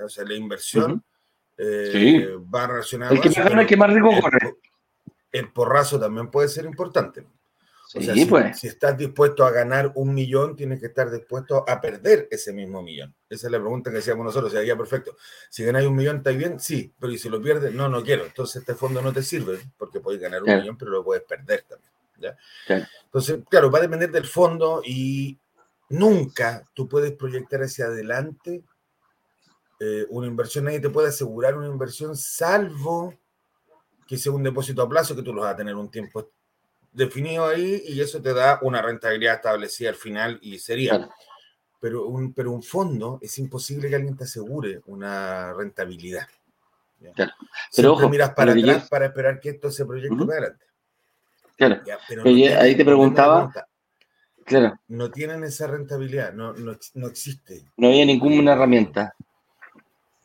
[0.04, 1.02] O sea, la inversión
[1.56, 3.12] eh, va relacionada.
[3.12, 4.56] El que más que más riesgo corre.
[5.30, 7.26] El porrazo también puede ser importante.
[7.94, 8.58] O sea, si, pues.
[8.58, 12.82] si, estás dispuesto a ganar un millón, tienes que estar dispuesto a perder ese mismo
[12.82, 13.14] millón.
[13.28, 14.52] Esa es la pregunta que decíamos nosotros.
[14.52, 15.16] Sería perfecto.
[15.50, 16.58] Si ganas un millón, ¿está bien?
[16.58, 17.74] Sí, pero ¿y si lo pierdes?
[17.74, 18.24] No, no quiero.
[18.24, 21.64] Entonces este fondo no te sirve porque puedes ganar un millón, pero lo puedes perder
[21.68, 21.92] también.
[23.04, 25.38] Entonces, claro, va a depender del fondo y
[25.88, 28.62] nunca tú puedes proyectar hacia adelante
[29.80, 30.64] eh, una inversión.
[30.64, 33.14] Nadie te puede asegurar una inversión salvo
[34.06, 36.30] que sea un depósito a plazo que tú lo vas a tener un tiempo
[36.92, 41.08] definido ahí y eso te da una rentabilidad establecida al final y sería.
[41.80, 46.28] Pero, un, pero un fondo es imposible que alguien te asegure una rentabilidad.
[47.00, 47.32] Pero
[47.70, 50.66] Siempre miras para atrás para esperar que esto se proyecte para adelante.
[51.56, 51.80] Claro.
[52.60, 53.52] ahí te preguntaba.
[54.44, 54.78] Claro.
[54.88, 57.64] No tienen esa rentabilidad, no, no, existe.
[57.76, 59.14] No había ninguna herramienta.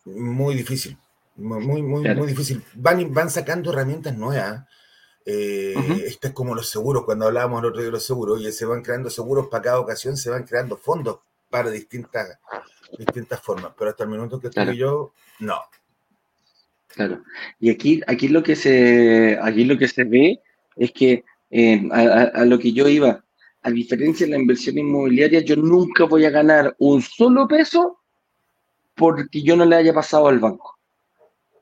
[0.06, 0.97] Muy difícil,
[1.36, 2.63] muy, muy, muy difícil.
[2.75, 4.66] Van, van sacando herramientas nuevas.
[5.30, 8.50] Eh, Esto es como los seguros, cuando hablábamos el otro día de los seguros, y
[8.54, 12.40] se van creando seguros para cada ocasión, se van creando fondos para distintas,
[12.98, 13.74] distintas formas.
[13.78, 15.60] Pero hasta el minuto que estoy yo, no.
[16.88, 17.24] Claro.
[17.60, 20.40] Y aquí, aquí lo que se, aquí lo que se ve
[20.78, 23.22] es que eh, a, lo que yo iba,
[23.63, 28.00] a diferencia de la inversión inmobiliaria, yo nunca voy a ganar un solo peso
[28.96, 30.77] porque yo no le haya pasado al banco.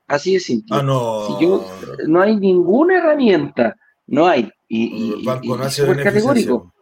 [0.07, 0.77] Así de simple.
[0.77, 1.27] Ah, no.
[1.27, 1.65] Si yo,
[2.07, 3.75] no hay ninguna herramienta,
[4.07, 4.49] no hay.
[4.67, 6.73] Y, banco hace categórico.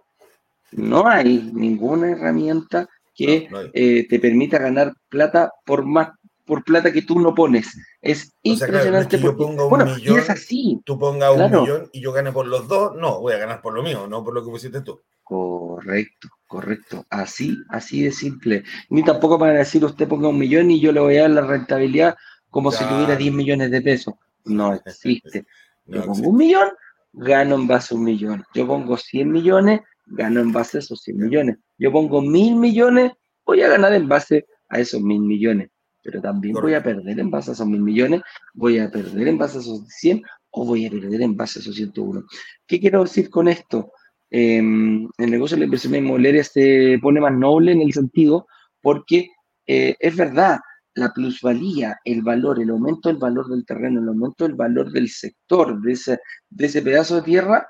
[0.71, 6.09] No hay ninguna herramienta que eh, te permita ganar plata por más
[6.45, 7.77] por plata que tú no pones.
[8.01, 9.19] Es impresionante.
[9.19, 10.81] yo ponga un millón, es así.
[10.83, 13.73] Tú pongas un millón y yo gane por los dos, no, voy a ganar por
[13.73, 15.01] lo mío, no por lo que pusiste tú.
[15.23, 17.05] Correcto, correcto.
[17.09, 18.63] Así, así de simple.
[18.89, 21.41] Ni tampoco para decir usted ponga un millón y yo le voy a dar la
[21.41, 22.15] rentabilidad
[22.53, 24.13] como si tuviera 10 millones de pesos.
[24.45, 25.45] No existe.
[25.85, 26.69] yo pongo un millón,
[27.11, 28.43] gano en base a un millón.
[28.53, 31.57] Yo pongo 100 millones, gano en base a esos 100 millones.
[31.79, 33.11] Yo pongo mil millones,
[33.43, 35.69] voy a ganar en base a esos mil millones
[36.03, 38.21] pero también voy a perder en base a esos mil millones,
[38.53, 41.61] voy a perder en base a esos 100 o voy a perder en base a
[41.61, 42.23] esos 101.
[42.67, 43.93] ¿Qué quiero decir con esto?
[44.29, 48.47] Em, el negocio de la inversión inmobiliaria se pone más noble en el sentido
[48.81, 49.29] porque
[49.65, 50.59] eh, es verdad,
[50.95, 55.09] la plusvalía, el valor, el aumento del valor del terreno, el aumento del valor del
[55.09, 57.67] sector, de ese, de ese pedazo de tierra,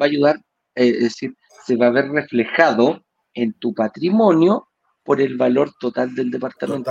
[0.00, 0.36] va a ayudar,
[0.74, 1.34] eh, es decir,
[1.66, 3.02] se va a ver reflejado
[3.34, 4.68] en tu patrimonio
[5.04, 6.90] por el valor total del departamento.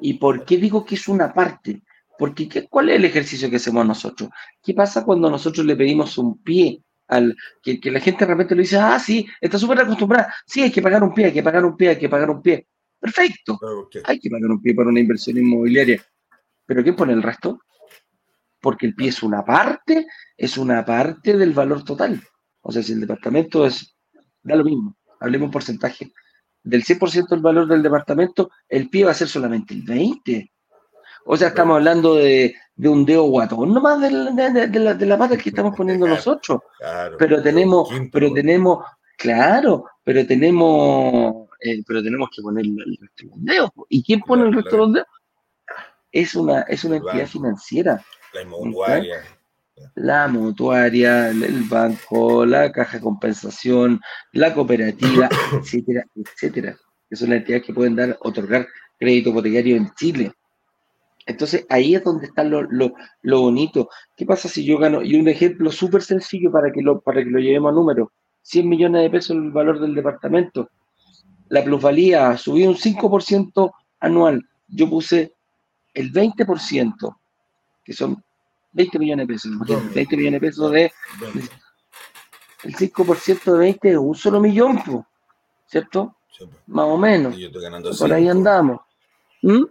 [0.00, 1.82] ¿Y por qué digo que es una parte?
[2.18, 4.30] Porque ¿qué, ¿cuál es el ejercicio que hacemos nosotros?
[4.62, 8.62] ¿Qué pasa cuando nosotros le pedimos un pie al que, la gente de repente le
[8.62, 11.64] dice, ah, sí, está súper acostumbrada, sí, hay que pagar un pie, hay que pagar
[11.64, 12.66] un pie, hay que pagar un pie.
[12.98, 13.58] Perfecto,
[14.04, 16.02] hay que pagar un pie para una inversión inmobiliaria.
[16.64, 17.60] ¿Pero qué pone el resto?
[18.60, 20.06] Porque el pie es una parte,
[20.36, 22.20] es una parte del valor total.
[22.62, 23.96] O sea, si el departamento es,
[24.42, 26.10] da lo mismo, hablemos porcentaje,
[26.62, 30.50] del 100% del valor del departamento, el pie va a ser solamente el 20%.
[31.28, 35.18] O sea, estamos hablando de, un dedo guatón, nomás de la, de, la, de la
[35.18, 36.60] pata que estamos poniendo nosotros.
[37.18, 38.84] pero tenemos, pero tenemos,
[39.16, 43.70] claro, pero tenemos, eh, pero tenemos que poner el resto de los dedos.
[43.88, 45.08] ¿Y quién pone el resto de los dedos?
[46.12, 48.04] Es una, es una entidad financiera.
[48.32, 49.22] La inmobiliaria
[49.94, 54.00] la mutuaria, el banco, la caja de compensación,
[54.32, 56.76] la cooperativa, etcétera, etcétera,
[57.08, 58.66] que son las entidades que pueden dar, otorgar
[58.98, 60.32] crédito hipotecario en Chile.
[61.26, 63.88] Entonces ahí es donde está lo, bonito.
[64.16, 65.02] ¿Qué pasa si yo gano?
[65.02, 68.12] Y un ejemplo súper sencillo para que, lo, para que lo llevemos a número.
[68.42, 70.70] 100 millones de pesos el valor del departamento.
[71.48, 74.44] La plusvalía subió un 5% anual.
[74.68, 75.32] Yo puse
[75.94, 77.16] el 20%,
[77.84, 78.22] que son
[78.72, 79.52] 20 millones de pesos.
[79.94, 80.92] 20 millones de pesos de.
[82.64, 84.82] El 5% de 20 es un solo millón,
[85.66, 86.16] ¿cierto?
[86.66, 87.34] Más o menos.
[87.98, 88.80] Por ahí andamos.
[89.42, 89.64] ¿Mm?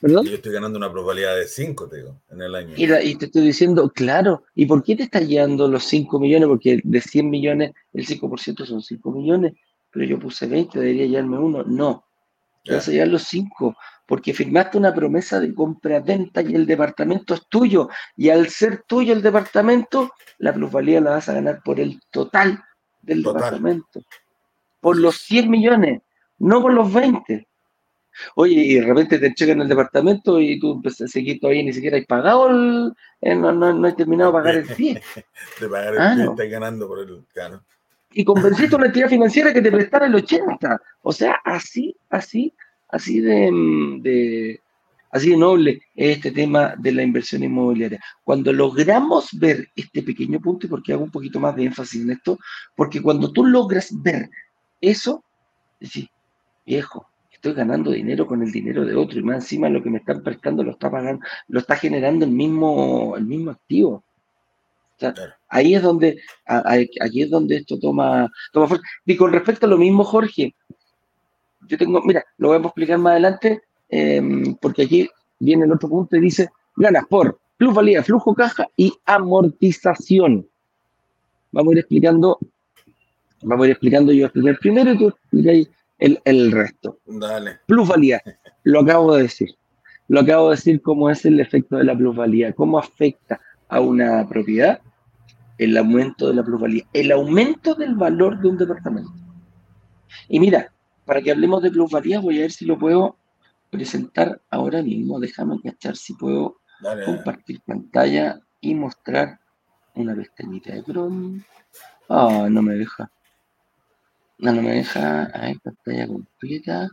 [0.00, 0.26] ¿Perdón?
[0.26, 2.74] Yo estoy ganando una probabilidad de 5, te digo, en el año.
[2.76, 6.46] Y, te estoy diciendo, claro, ¿y por qué te está llegando los 5 millones?
[6.46, 9.54] Porque de 100 millones, el 5% son 5 millones,
[9.94, 11.62] pero yo puse 20, debería llevarme uno.
[11.62, 12.04] No,
[12.64, 13.76] te vas a llevar los 5,
[14.06, 17.88] porque firmaste una promesa de compra-venta y el departamento es tuyo.
[18.16, 22.60] Y al ser tuyo el departamento, la plusvalía la vas a ganar por el total
[23.02, 24.02] del departamento.
[24.80, 26.02] Por los 100 millones,
[26.38, 27.46] no por los 20.
[28.34, 31.72] Oye, y de repente te checan el departamento y tú empiezas a seguir todavía ni
[31.72, 35.02] siquiera has pagado, el, eh, no, no, has terminado de pagar el pie.
[35.60, 37.64] de pagar el ah, pie, estás ganando por el gano.
[38.14, 40.80] Y convenciste a una entidad financiera que te prestara el 80.
[41.02, 42.54] O sea, así, así
[42.94, 44.60] Así de,
[45.10, 48.00] así de noble es este tema de la inversión inmobiliaria.
[48.22, 52.10] Cuando logramos ver este pequeño punto, y porque hago un poquito más de énfasis en
[52.10, 52.38] esto,
[52.76, 54.30] porque cuando tú logras ver
[54.80, 55.24] eso,
[55.80, 56.08] decís,
[56.64, 59.98] viejo, estoy ganando dinero con el dinero de otro y más encima lo que me
[59.98, 64.04] están prestando lo está pagando, lo está generando el mismo, el mismo activo.
[65.48, 68.84] Ahí es donde, aquí es donde esto toma, toma fuerza.
[69.04, 70.54] Y con respecto a lo mismo, Jorge,
[71.68, 75.88] yo tengo, mira, lo voy a explicar más adelante, em, porque aquí viene el otro
[75.88, 80.46] punto y dice, ganas por plusvalía, flujo caja y amortización.
[81.52, 82.38] Vamos a ir explicando,
[83.42, 86.98] vamos a ir explicando, yo explicar primero y tú explicáis el, el resto.
[87.06, 87.58] Dale.
[87.66, 88.20] Plusvalía,
[88.64, 89.50] lo acabo de decir.
[90.08, 94.26] Lo acabo de decir cómo es el efecto de la plusvalía, cómo afecta a una
[94.28, 94.80] propiedad
[95.58, 99.12] el aumento de la plusvalía, el aumento del valor de un departamento.
[100.28, 100.72] Y mira,
[101.04, 103.16] para que hablemos de plusvalía, voy a ver si lo puedo
[103.70, 105.20] presentar ahora mismo.
[105.20, 106.58] Déjame cachar si puedo
[107.04, 109.38] compartir pantalla y mostrar
[109.94, 111.44] una pestañita de Chrome.
[112.08, 113.10] Ah, no me deja.
[114.38, 115.24] No, no me deja.
[115.24, 116.88] A ver, pantalla completa.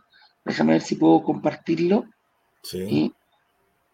[0.46, 2.06] Déjame ver si puedo compartirlo.
[2.64, 2.86] Sí.
[2.90, 3.14] Y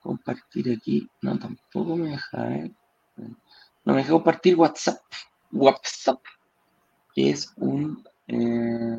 [0.08, 2.72] compartir aquí, no, tampoco me deja, ¿eh?
[3.84, 5.00] No me deja compartir WhatsApp.
[5.52, 6.22] WhatsApp,
[7.14, 8.04] que es un...
[8.28, 8.98] Eh,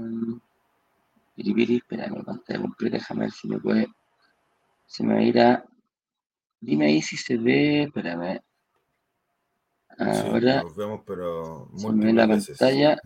[1.36, 3.88] espera, mi pantalla completa, déjame ver si me puede...
[4.86, 5.64] Se me va a ir a...
[6.60, 8.40] Dime ahí si se ve, espérame.
[9.98, 10.62] Ahora...
[10.62, 11.70] nos vemos, pero...
[11.76, 13.00] Se me ve la pantalla.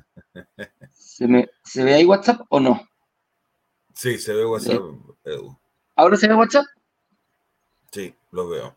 [0.91, 2.81] ¿Se, me, ¿Se ve ahí WhatsApp o no?
[3.95, 4.81] Sí, se ve WhatsApp,
[5.25, 5.57] Edu.
[5.97, 6.67] ¿Ahora se ve WhatsApp?
[7.93, 8.75] Sí, lo veo.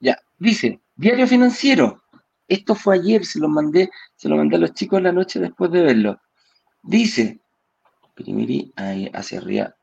[0.00, 2.02] Ya, dice, diario financiero.
[2.48, 5.70] Esto fue ayer, se lo mandé, se lo mandé a los chicos la noche después
[5.70, 6.20] de verlo.
[6.82, 7.40] Dice,
[8.14, 9.74] primiri, ahí hacia arriba.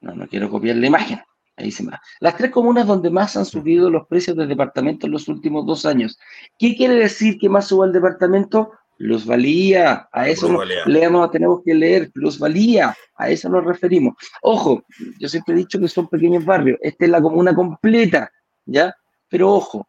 [0.00, 1.20] no, no quiero copiar la imagen.
[1.56, 2.00] Ahí se va.
[2.20, 5.86] Las tres comunas donde más han subido los precios del departamento en los últimos dos
[5.86, 6.18] años.
[6.58, 8.72] ¿Qué quiere decir que más suba el departamento?
[9.00, 14.14] Plusvalía, a eso leemos, tenemos que leer, plusvalía, a eso nos referimos.
[14.42, 14.84] Ojo,
[15.18, 18.30] yo siempre he dicho que son pequeños barrios, esta es la comuna completa,
[18.66, 18.94] ¿ya?
[19.30, 19.88] Pero ojo,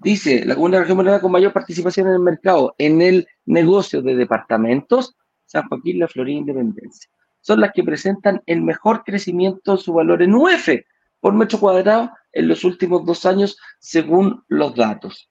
[0.00, 4.16] dice la comuna de región con mayor participación en el mercado, en el negocio de
[4.16, 5.14] departamentos,
[5.46, 7.08] San Joaquín, La Florida, Independencia.
[7.40, 10.70] Son las que presentan el mejor crecimiento en su valor en UF
[11.20, 15.30] por metro cuadrado en los últimos dos años, según los datos.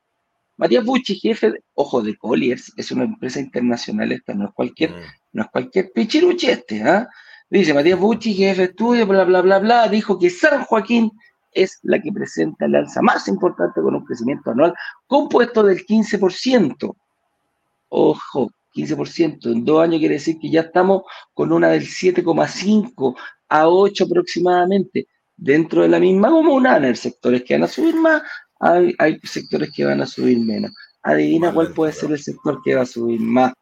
[0.58, 5.04] Matías Bucci, jefe, ojo, de Colliers, es una empresa internacional esta, no es cualquier, mm.
[5.34, 7.08] no es cualquier pichiruche este, ¿ah?
[7.50, 11.12] Dice Matías Bucci, jefe de estudio, bla, bla, bla, bla, dijo que San Joaquín
[11.52, 14.74] es la que presenta el alza más importante con un crecimiento anual
[15.08, 16.96] compuesto del 15%.
[17.90, 19.52] Ojo, 15%.
[19.52, 23.16] En dos años quiere decir que ya estamos con una del 7,5
[23.50, 27.96] a 8 aproximadamente dentro de la misma comuna, en el sectores que van a subir
[27.96, 28.22] más,
[28.64, 30.72] hay, sectores que van a subir menos.
[31.02, 33.54] Adivina cuál puede ser el sector que va a subir más,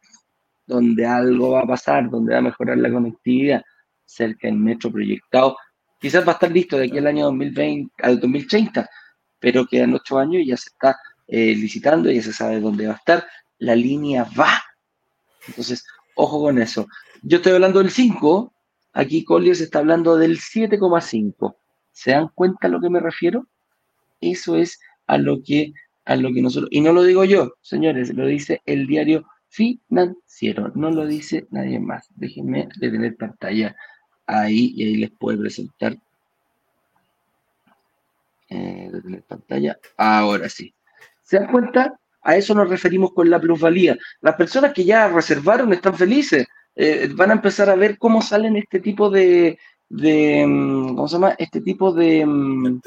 [0.68, 3.64] donde algo va a pasar, donde va a mejorar la conectividad,
[4.06, 5.58] cerca del metro proyectado.
[6.00, 8.88] Quizás va a estar listo de aquí al año 2020 al 2030,
[9.40, 12.94] pero quedan ocho años y ya se está eh, licitando, ya se sabe dónde va
[12.94, 13.28] a estar.
[13.58, 14.62] La línea va.
[15.48, 15.84] Entonces,
[16.16, 16.88] ojo con eso.
[17.24, 18.54] Yo estoy hablando del 5,
[18.94, 21.56] aquí Colliers está hablando del 7,5.
[21.92, 23.48] ¿Se dan cuenta a lo que me refiero?
[24.20, 25.74] Eso es a lo que,
[26.06, 30.72] a lo que nosotros, y no lo digo yo, señores, lo dice el diario financiero,
[30.76, 32.08] no lo dice nadie más.
[32.16, 33.76] Déjenme detener pantalla
[34.26, 35.98] ahí y ahí les puedo presentar.
[38.50, 40.74] Eh, detener pantalla, ahora sí.
[41.24, 42.00] ¿Se dan cuenta?
[42.24, 43.98] A eso nos referimos con la plusvalía.
[44.22, 46.48] Las personas que ya reservaron están felices.
[46.76, 49.58] Eh, van a empezar a ver cómo salen este tipo de,
[49.90, 51.36] de mm, ¿cómo se llama?
[51.38, 52.82] Este tipo de, mm,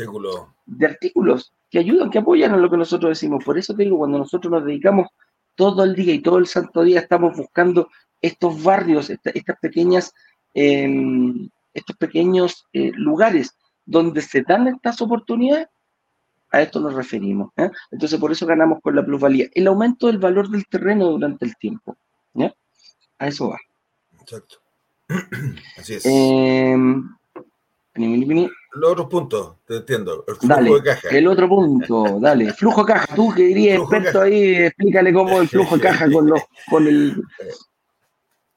[0.66, 3.44] de artículos que ayudan, que apoyan a lo que nosotros decimos.
[3.44, 5.08] Por eso te digo, cuando nosotros nos dedicamos
[5.54, 7.88] todo el día y todo el santo día, estamos buscando
[8.20, 10.12] estos barrios, estas pequeñas,
[10.54, 15.68] em, estos pequeños eh, lugares donde se dan estas oportunidades,
[16.50, 17.50] a esto nos referimos.
[17.56, 17.68] ¿eh?
[17.90, 19.48] Entonces, por eso ganamos con la plusvalía.
[19.54, 21.96] El aumento del valor del terreno durante el tiempo.
[23.18, 23.58] A eso va.
[24.20, 24.56] Exacto.
[25.78, 26.04] Así es.
[28.74, 30.24] Los otros puntos, te entiendo.
[30.26, 31.08] El flujo de caja.
[31.10, 32.52] El otro punto, dale.
[32.58, 33.14] Flujo de caja.
[33.14, 37.22] Tú que dirías experto ahí, explícale cómo el flujo de caja con, los, con el.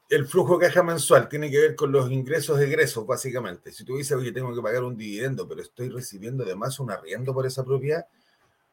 [0.10, 3.72] El flujo de caja mensual tiene que ver con los ingresos egresos, básicamente.
[3.72, 7.34] Si tú dices, oye, tengo que pagar un dividendo, pero estoy recibiendo además un arriendo
[7.34, 8.06] por esa propiedad,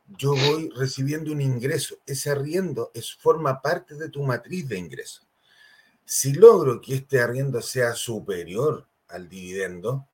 [0.07, 1.96] yo voy recibiendo un ingreso.
[2.07, 5.26] Ese arriendo es, forma parte de tu matriz de ingresos.
[6.07, 10.07] Si logro que este arriendo sea superior al dividendo,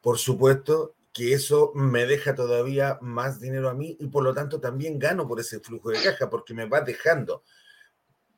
[0.00, 4.60] por supuesto que eso me deja todavía más dinero a mí y por lo tanto
[4.60, 7.42] también gano por ese flujo de caja porque me va dejando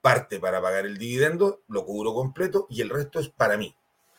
[0.00, 3.74] parte para pagar el dividendo, lo cubro completo y el resto es para mí.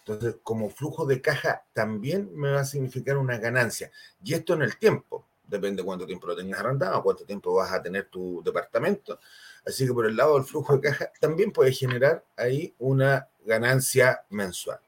[0.05, 3.91] Entonces, como flujo de caja también me va a significar una ganancia.
[4.23, 7.81] Y esto en el tiempo, depende cuánto tiempo lo tengas arrendado, cuánto tiempo vas a
[7.81, 9.19] tener tu departamento.
[9.65, 14.23] Así que por el lado del flujo de caja también puede generar ahí una ganancia
[14.29, 14.79] mensual.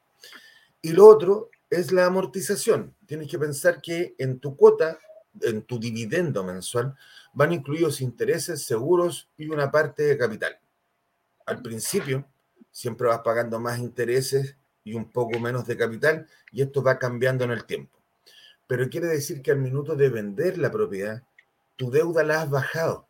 [0.81, 2.95] Y lo otro es la amortización.
[3.05, 4.99] Tienes que pensar que en tu cuota,
[5.41, 6.95] en tu dividendo mensual,
[7.33, 10.59] van incluidos intereses, seguros y una parte de capital.
[11.45, 12.27] Al principio,
[12.71, 17.45] siempre vas pagando más intereses y un poco menos de capital, y esto va cambiando
[17.45, 17.97] en el tiempo.
[18.67, 21.23] Pero quiere decir que al minuto de vender la propiedad,
[21.75, 23.07] tu deuda la has bajado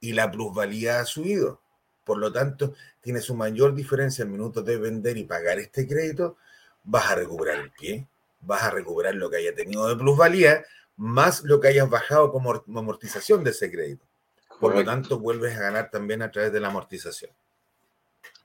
[0.00, 1.60] y la plusvalía ha subido.
[2.04, 6.36] Por lo tanto, tienes una mayor diferencia al minuto de vender y pagar este crédito
[6.84, 8.08] vas a recuperar el pie,
[8.40, 10.64] vas a recuperar lo que haya tenido de plusvalía,
[10.96, 14.04] más lo que hayas bajado como amortización de ese crédito.
[14.60, 17.30] Por lo tanto, vuelves a ganar también a través de la amortización.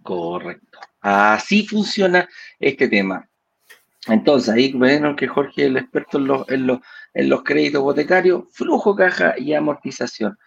[0.03, 0.79] Correcto.
[1.01, 2.29] Así funciona
[2.59, 3.27] este tema.
[4.07, 6.79] Entonces, ahí ven que Jorge es el experto en los, en, los,
[7.13, 10.37] en los créditos hipotecarios, flujo, caja y amortización.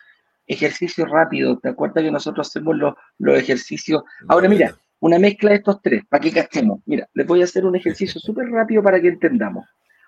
[0.46, 4.04] Ejercicio rápido, ¿te acuerdas que nosotros hacemos los, los ejercicios?
[4.28, 6.80] Ahora mira, una mezcla de estos tres, para que cachemos.
[6.86, 9.64] Mira, les voy a hacer un ejercicio súper rápido para que entendamos.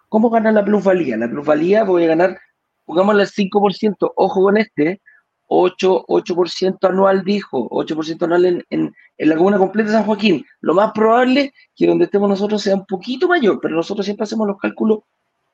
[0.08, 1.16] ¿Cómo ganar la plusvalía?
[1.16, 2.38] La plusvalía voy a ganar,
[2.84, 5.00] pongámosle el 5%, ojo con este,
[5.48, 10.44] 8, 8% anual dijo, 8% anual en, en, en, la comuna completa de San Joaquín.
[10.60, 14.24] Lo más probable es que donde estemos nosotros sea un poquito mayor, pero nosotros siempre
[14.24, 15.00] hacemos los cálculos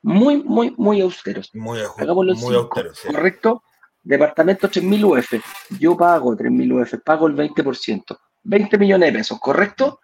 [0.02, 1.50] muy, muy, muy austeros.
[1.54, 2.98] Muy, Hagámoslo muy austeros.
[2.98, 3.08] Sí.
[3.08, 3.62] ¿Correcto?
[4.02, 5.78] Departamento 3.000 UF.
[5.80, 8.18] Yo pago 3.000 UF, pago el 20%.
[8.44, 10.00] 20 millones de pesos, ¿correcto?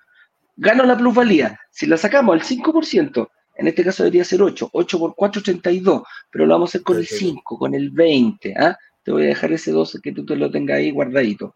[0.57, 1.59] Gano la plusvalía.
[1.71, 4.71] Si la sacamos al 5%, en este caso debería ser 8.
[4.73, 6.03] 8 por 4, 82.
[6.31, 8.55] Pero lo vamos a hacer con el 5, con el 20.
[8.59, 8.77] ¿ah?
[9.03, 11.55] Te voy a dejar ese 12 que tú te lo tengas ahí guardadito.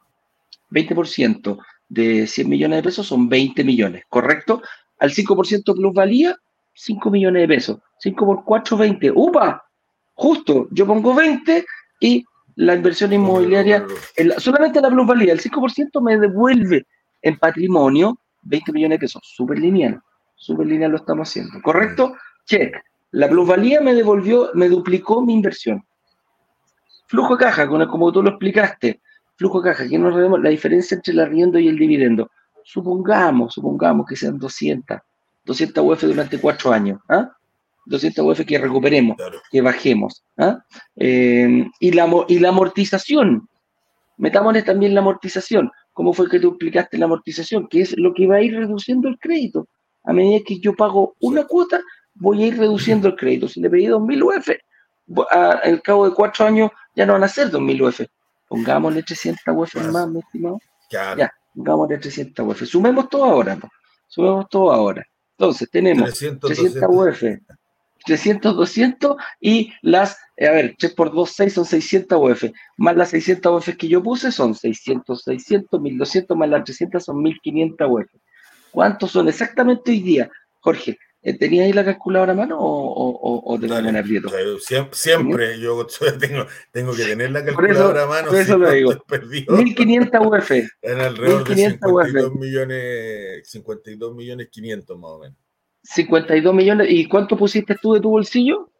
[0.70, 1.58] 20%
[1.88, 4.62] de 100 millones de pesos son 20 millones, ¿correcto?
[4.98, 6.36] Al 5% plusvalía,
[6.74, 7.78] 5 millones de pesos.
[7.98, 9.12] 5 por 4, 20.
[9.14, 9.64] ¡Upa!
[10.14, 11.64] Justo, yo pongo 20
[12.00, 12.24] y
[12.56, 13.84] la inversión inmobiliaria,
[14.16, 16.86] el, solamente la plusvalía, el 5% me devuelve
[17.22, 19.22] en patrimonio 20 millones de pesos.
[19.24, 20.00] Súper lineal,
[20.36, 22.14] súper lineal lo estamos haciendo, ¿correcto?
[22.46, 22.76] Check.
[23.12, 25.84] La plusvalía me devolvió, me duplicó mi inversión.
[27.06, 29.00] Flujo de caja, como tú lo explicaste,
[29.36, 32.30] flujo de caja, que nos vemos la diferencia entre el arriendo y el dividendo.
[32.64, 34.98] Supongamos, supongamos que sean 200,
[35.44, 37.00] 200 UF durante cuatro años.
[37.08, 37.30] ¿ah?
[37.86, 39.40] 200 UF que recuperemos, claro.
[39.50, 40.24] que bajemos.
[40.38, 40.58] ¿ah?
[40.96, 43.48] Eh, y, la, y la amortización,
[44.16, 45.70] metámosle también la amortización.
[45.92, 47.68] ¿Cómo fue que tú explicaste la amortización?
[47.68, 49.68] Que es lo que va a ir reduciendo el crédito.
[50.04, 51.46] A medida que yo pago una sí.
[51.48, 51.80] cuota,
[52.14, 53.48] voy a ir reduciendo el crédito.
[53.48, 54.48] Si le pedí 2.000 UF,
[55.30, 58.00] al cabo de cuatro años ya no van a ser 2.000 UF.
[58.48, 59.92] Pongámosle 300 UF claro.
[59.92, 60.58] más, mi estimado.
[60.90, 61.18] Claro.
[61.18, 62.62] Ya, pongámosle 300 UF.
[62.64, 63.56] Sumemos todo ahora.
[63.56, 63.68] ¿no?
[64.08, 65.04] Sumemos todo ahora.
[65.38, 67.22] Entonces, tenemos 300, 300 UF,
[68.04, 72.44] 300, 200 y las, a ver, 3 por 2, 6 son 600 UF,
[72.76, 77.22] más las 600 UF que yo puse son 600, 600, 1200, más las 300 son
[77.22, 78.10] 1500 UF.
[78.70, 80.30] ¿Cuántos son exactamente hoy día?
[80.60, 80.98] Jorge,
[81.38, 84.28] ¿tenía ahí la calculadora a mano o, o, o te Dale, aprieto?
[84.60, 85.86] Siempre, siempre yo
[86.20, 88.28] tengo, tengo, que tener la calculadora eso, a mano.
[88.28, 88.92] Por eso si lo no digo.
[88.92, 89.56] estoy perdido.
[89.56, 90.50] 1500 UF.
[90.82, 92.40] En alrededor de 1500 52 UF.
[92.40, 95.38] millones, 52 millones 500 más o menos.
[95.84, 96.88] 52 millones.
[96.90, 98.70] ¿Y cuánto pusiste tú de tu bolsillo?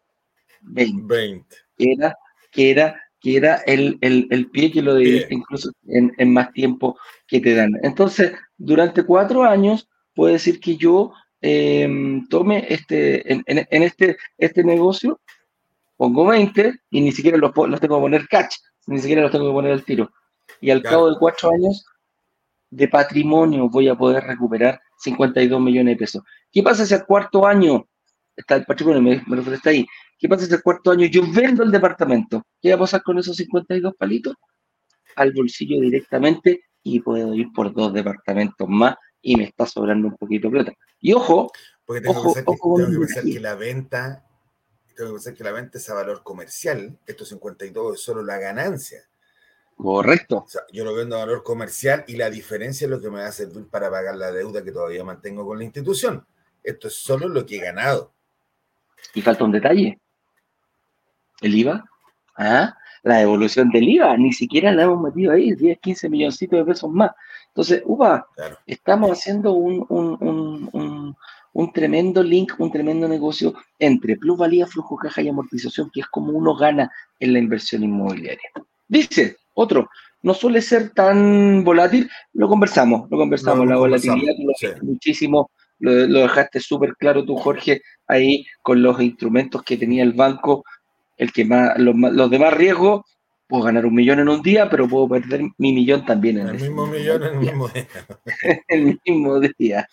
[0.63, 1.03] 20.
[1.15, 1.57] 20.
[1.77, 2.17] Que era,
[2.51, 5.25] que era, que era el, el, el pie que lo Bien.
[5.31, 7.73] incluso en, en, más tiempo que te dan.
[7.83, 11.89] Entonces, durante cuatro años, puedo decir que yo eh,
[12.31, 15.21] tome este, en, en, en, este, este negocio,
[15.97, 18.55] pongo 20 y ni siquiera los, los tengo que poner catch,
[18.87, 20.11] ni siquiera los tengo que poner al tiro.
[20.61, 20.97] Y al Claro.
[20.97, 21.85] cabo de cuatro años
[22.75, 26.23] de patrimonio voy a poder recuperar 52 millones de pesos.
[26.51, 27.89] ¿Qué pasa si al cuarto año,
[28.37, 29.87] está el patrimonio, me, me refiero está ahí,
[30.19, 32.43] ¿qué pasa si al cuarto año yo vendo el departamento?
[32.61, 34.35] ¿Qué va a pasar con esos 52 palitos?
[35.17, 40.17] Al bolsillo directamente y puedo ir por dos departamentos más y me está sobrando un
[40.17, 40.73] poquito de plata.
[41.01, 41.53] Y ojo,
[41.85, 44.27] Porque tengo Ojo, que pensar, que, ojo tengo que, pensar que la venta,
[44.97, 46.99] tengo que pensar que la venta es a valor comercial.
[47.07, 49.03] Estos 52 es solo la ganancia.
[49.77, 50.39] Correcto.
[50.39, 53.21] O sea, yo lo vendo a valor comercial y la diferencia es lo que me
[53.21, 56.25] va a servir para pagar la deuda que todavía mantengo con la institución.
[56.63, 58.13] Esto es solo lo que he ganado.
[59.15, 60.01] Y falta un detalle.
[61.41, 61.85] El IVA.
[62.37, 62.77] ¿Ah?
[63.03, 64.17] La devolución del IVA.
[64.17, 65.53] Ni siquiera la hemos metido ahí.
[65.55, 67.11] 10, 15 milloncitos de pesos más.
[67.49, 68.59] Entonces, upa, Claro.
[68.67, 71.17] estamos haciendo un, un, un, un,
[71.53, 76.33] un tremendo link, un tremendo negocio entre plusvalía, flujo, caja y amortización, que es como
[76.33, 78.51] uno gana en la inversión inmobiliaria.
[78.95, 79.91] Dice otro,
[80.23, 84.69] no suele ser tan volátil, lo conversamos, lo conversamos, la volatilidad, lo sí.
[84.83, 90.13] muchísimo, lo, lo dejaste súper claro tú, Jorge, ahí con los instrumentos que tenía el
[90.13, 90.65] banco,
[91.17, 93.05] el que más, los, los de más riesgo,
[93.49, 96.61] puedo ganar un millón en un día, pero puedo perder mi millón también en El
[96.61, 97.89] mismo millón en el mismo día.
[98.69, 99.89] el mismo día.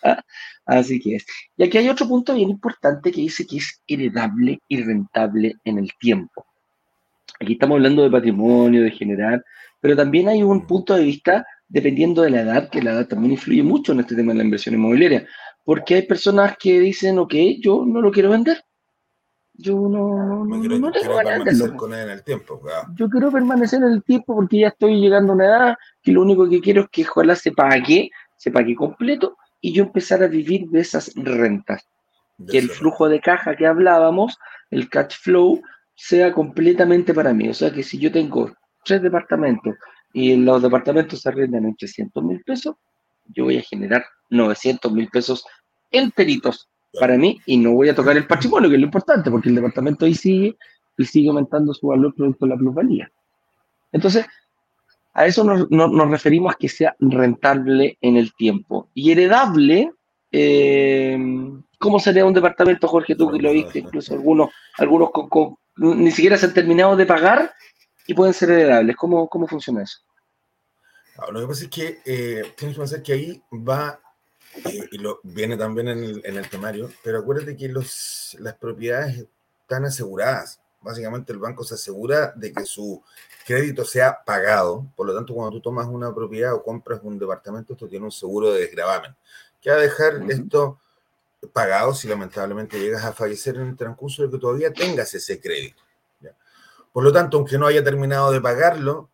[0.67, 1.25] Así que es.
[1.57, 5.79] Y aquí hay otro punto bien importante que dice que es heredable y rentable en
[5.79, 6.45] el tiempo.
[7.41, 9.43] Aquí estamos hablando de patrimonio, de generar,
[9.79, 13.31] pero también hay un punto de vista dependiendo de la edad, que la edad también
[13.31, 15.25] influye mucho en este tema de la inversión inmobiliaria,
[15.63, 18.63] porque hay personas que dicen, ok, yo no lo quiero vender.
[19.53, 22.61] Yo no, no, quiero, no quiero permanecer con él en el tiempo.
[22.95, 26.21] yo quiero permanecer en el tiempo porque ya estoy llegando a una edad que lo
[26.21, 30.27] único que quiero es que ojalá se pague, se pague completo y yo empezar a
[30.27, 31.87] vivir de esas rentas.
[32.47, 34.37] Que el flujo de caja que hablábamos,
[34.71, 35.61] el cash flow,
[35.95, 37.49] sea completamente para mí.
[37.49, 38.51] O sea que si yo tengo
[38.83, 39.75] tres departamentos
[40.13, 42.75] y los departamentos se arriendan en 300 mil pesos,
[43.33, 45.45] yo voy a generar 900 mil pesos
[45.91, 46.69] enteritos
[46.99, 49.55] para mí, y no voy a tocar el patrimonio, que es lo importante, porque el
[49.55, 50.57] departamento ahí sigue
[50.97, 53.11] y sigue aumentando su valor producto de la plusvalía.
[53.91, 54.25] Entonces,
[55.13, 58.89] a eso nos, nos, referimos a que sea rentable en el tiempo.
[58.93, 59.91] Y heredable,
[60.31, 61.17] eh,
[61.81, 65.09] ¿cómo sería un departamento, Jorge, tú que lo viste, incluso algunos, algunos
[65.75, 67.53] ni siquiera se han terminado de pagar
[68.07, 68.95] y pueden ser heredables?
[68.95, 69.97] ¿Cómo, cómo funciona eso?
[71.17, 73.99] Ah, lo que pasa es que eh, tienes que pensar que ahí va,
[74.63, 78.55] eh, y lo viene también en el, en el, temario, pero acuérdate que los, las
[78.55, 79.25] propiedades
[79.61, 80.61] están aseguradas.
[80.81, 83.03] Básicamente el banco se asegura de que su
[83.45, 84.87] crédito sea pagado.
[84.95, 88.11] Por lo tanto, cuando tú tomas una propiedad o compras un departamento, esto tiene un
[88.11, 89.15] seguro de desgravamen,
[89.59, 90.79] que va a dejar esto
[91.53, 95.81] pagado si lamentablemente llegas a fallecer en el transcurso de que todavía tengas ese crédito.
[96.93, 99.09] Por lo tanto, aunque no haya terminado de pagarlo,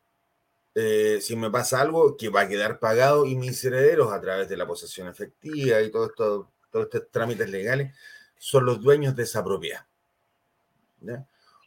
[0.74, 4.50] eh, si me pasa algo, que va a quedar pagado y mis herederos a través
[4.50, 7.96] de la posesión efectiva y todo esto, todos estos trámites legales
[8.38, 9.86] son los dueños de esa propiedad.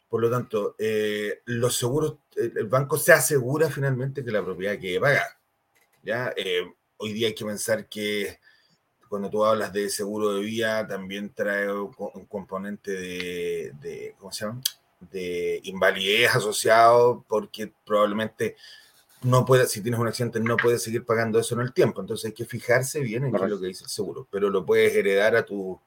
[0.09, 4.99] Por lo tanto, eh, los seguros, el banco se asegura finalmente que la propiedad quede
[4.99, 5.39] pagada.
[6.03, 6.33] ¿ya?
[6.35, 8.39] Eh, hoy día hay que pensar que
[9.11, 14.45] cuando tú hablas de seguro de vía, también trae un componente de, de ¿cómo se
[14.45, 14.61] llama?
[15.11, 18.55] de invalidez asociado, porque probablemente
[19.23, 21.99] no puede, si tienes un accidente, no puedes seguir pagando eso en el tiempo.
[21.99, 24.65] Entonces hay que fijarse bien en qué es lo que dice el seguro, pero lo
[24.65, 25.77] puedes heredar a tu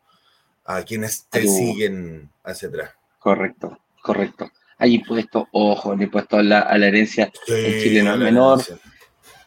[0.67, 2.91] a quienes te siguen hacia atrás.
[3.19, 4.51] Correcto, correcto.
[4.77, 8.63] Hay impuestos, ojo, el impuesto a la, a la herencia en Chile no es menor.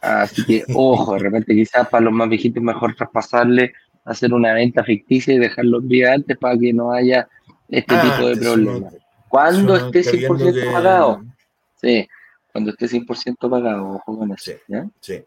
[0.00, 3.72] Así que, ojo, de repente quizás para los más viejitos mejor traspasarle,
[4.04, 7.28] hacer una venta ficticia y dejarlo bien antes para que no haya
[7.68, 8.94] este ah, tipo de problemas.
[9.28, 11.22] Cuando esté 100% pagado.
[11.80, 12.08] Sí,
[12.52, 14.52] cuando esté 100% pagado, ojo con eso.
[15.00, 15.22] Sí,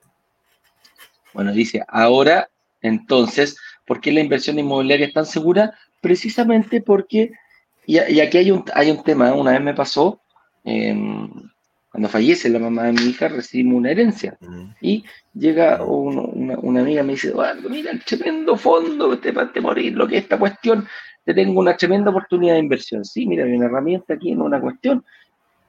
[1.34, 2.50] Bueno, dice, ahora,
[2.82, 5.74] entonces, ¿por qué la inversión inmobiliaria es tan segura?
[6.02, 7.32] Precisamente porque,
[7.86, 10.20] y, aquí hay un, hay un tema, una vez me pasó,
[10.64, 11.30] em,
[11.92, 14.38] cuando fallece la mamá de mi hija, recibimos una herencia.
[14.80, 17.34] Y llega una, una, amiga y me dice,
[17.70, 20.88] mira el tremendo fondo, te va a morir, lo que es esta cuestión,
[21.26, 23.04] te tengo una tremenda oportunidad de inversión.
[23.04, 25.04] Sí, mira, hay una herramienta aquí en una cuestión,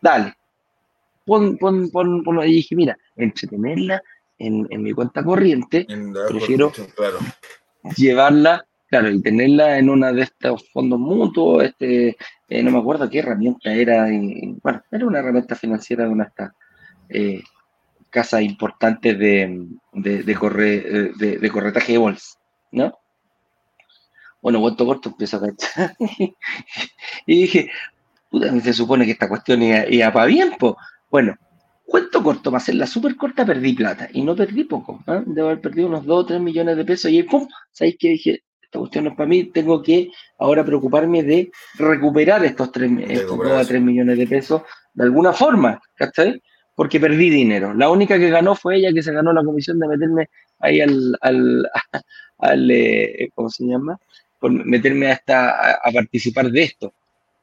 [0.00, 0.34] dale,
[1.26, 4.00] pon, pon, pon, pon, y dije, mira, entretenerla
[4.38, 5.86] en, en mi cuenta corriente,
[6.28, 6.72] prefiero
[7.96, 12.14] llevarla, claro, y tenerla en una de estos fondos mutuos, este,
[12.50, 14.06] eh, no me acuerdo qué herramienta era,
[14.62, 16.52] bueno, era una herramienta financiera de una de estas
[17.08, 17.42] eh,
[18.10, 20.80] casas importantes de, de, de, corre,
[21.16, 22.38] de, de corretaje de bolsa,
[22.72, 22.92] ¿no?
[24.42, 25.96] Bueno, cuento corto empiezo a cachar.
[27.26, 27.70] y dije,
[28.30, 30.74] puta, se supone que esta cuestión iba, iba para bien, pues.
[31.10, 31.34] Bueno,
[31.86, 34.10] cuento corto, para hacerla súper corta, perdí plata.
[34.12, 35.02] Y no perdí poco.
[35.06, 35.22] ¿eh?
[35.24, 37.10] Debo haber perdido unos 2 o 3 millones de pesos.
[37.10, 37.48] Y ¡pum!
[37.70, 38.08] ¿Sabéis qué?
[38.10, 38.42] Dije,
[38.72, 39.44] esta cuestión no es para mí.
[39.44, 44.62] Tengo que ahora preocuparme de recuperar estos, 3, estos 2 a 3 millones de pesos
[44.94, 45.78] de alguna forma.
[45.94, 46.42] ¿Cachai?
[46.74, 47.74] Porque perdí dinero.
[47.74, 51.18] La única que ganó fue ella que se ganó la comisión de meterme ahí al,
[51.20, 51.68] al,
[52.38, 53.98] al eh, ¿cómo se llama?
[54.40, 56.94] Por meterme hasta a participar de esto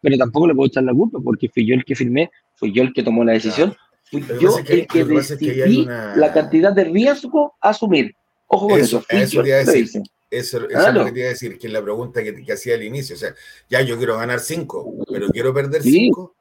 [0.02, 2.84] pero tampoco le puedo echar la culpa porque fui yo el que firmé, fui yo
[2.84, 7.70] el que tomó la decisión, fui yo el que decidí la cantidad de riesgo a
[7.70, 8.16] asumir.
[8.48, 9.04] Ojo con eso.
[9.10, 10.02] Eso, te decir.
[10.32, 12.84] Eso, es lo que te iba a decir, que es la pregunta que, hacía al
[12.84, 13.16] inicio.
[13.16, 13.34] O sea,
[13.68, 16.36] ya yo quiero ganar cinco, pero quiero perder cinco.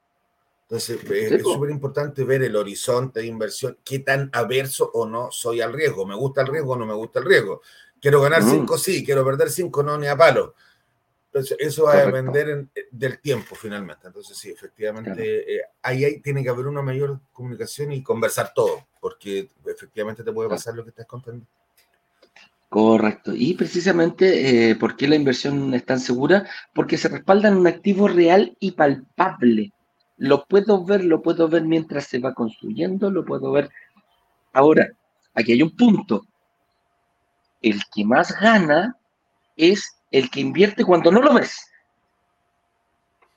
[0.63, 5.61] Entonces, es súper importante ver el horizonte de inversión, qué tan averso o no soy
[5.61, 6.05] al riesgo.
[6.05, 7.61] ¿Me gusta el riesgo o no me gusta el riesgo?
[7.99, 10.53] Quiero ganar cinco, sí, quiero perder cinco, no, ni a palo.
[11.31, 14.05] Entonces, eso va a depender eh, del tiempo finalmente.
[14.05, 19.49] Entonces, sí, efectivamente, eh, ahí, tiene que haber una mayor comunicación y conversar todo, porque
[19.65, 21.45] efectivamente te puede pasar lo que estás contando.
[22.69, 23.33] Correcto.
[23.35, 26.47] Y precisamente, eh, ¿por qué la inversión es tan segura?
[26.73, 29.73] Porque se respalda en un activo real y palpable.
[30.17, 33.69] Lo puedo ver, lo puedo ver mientras se va construyendo, lo puedo ver.
[34.53, 34.87] Ahora,
[35.33, 36.25] aquí hay un punto.
[37.61, 38.95] El que más gana
[39.57, 41.71] es el que invierte cuando no lo ves.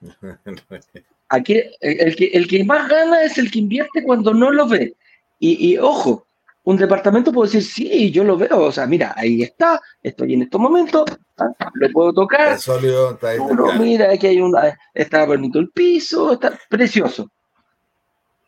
[1.28, 4.94] Aquí, el, que, el que más gana es el que invierte cuando no lo ve.
[5.38, 6.26] Y, ojo,
[6.64, 10.42] un departamento puede decir, sí, yo lo veo, o sea, mira, ahí está, estoy en
[10.42, 11.04] estos momentos,
[11.38, 11.50] ¿ah?
[11.74, 12.58] lo puedo tocar.
[12.58, 13.32] Sólido, está
[13.78, 14.54] mira, aquí hay un,
[14.94, 17.30] está bonito el piso, está precioso.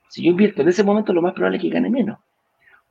[0.09, 2.19] Si yo invierto en ese momento, lo más probable es que gane menos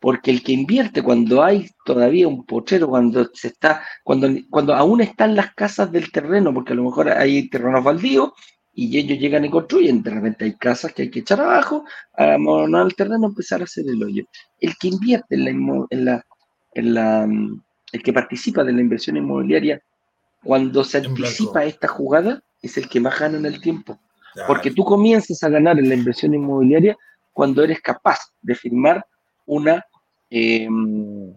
[0.04, 5.00] porque el que invierte cuando hay todavía un pochero, cuando se está, cuando, cuando aún
[5.00, 8.32] están las casas del terreno, porque a lo mejor hay terrenos baldíos,
[8.76, 11.86] y ellos llegan y construyen, de repente hay casas que hay que echar abajo,
[12.18, 14.26] a monar el terreno, empezar a hacer el hoyo.
[14.60, 15.50] El que invierte en la,
[15.92, 16.26] en la,
[16.74, 17.24] en la,
[17.92, 19.82] el que participa de la inversión inmobiliaria
[20.44, 21.70] cuando se En anticipa blanco.
[21.70, 24.00] esta jugada, es el que más gana en el tiempo.
[24.48, 26.98] Porque tú comienzas a ganar en la inversión inmobiliaria
[27.32, 29.06] cuando eres capaz de firmar
[29.46, 29.86] una,
[30.32, 30.68] eh,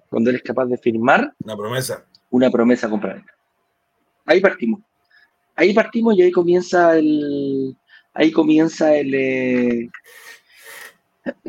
[0.08, 2.04] cuando eres capaz de firmar Una promesa.
[2.30, 3.32] una promesa compraventa.
[4.24, 4.80] Ahí partimos.
[5.56, 7.76] Ahí partimos y ahí comienza el,
[8.14, 9.90] ahí comienza el, eh,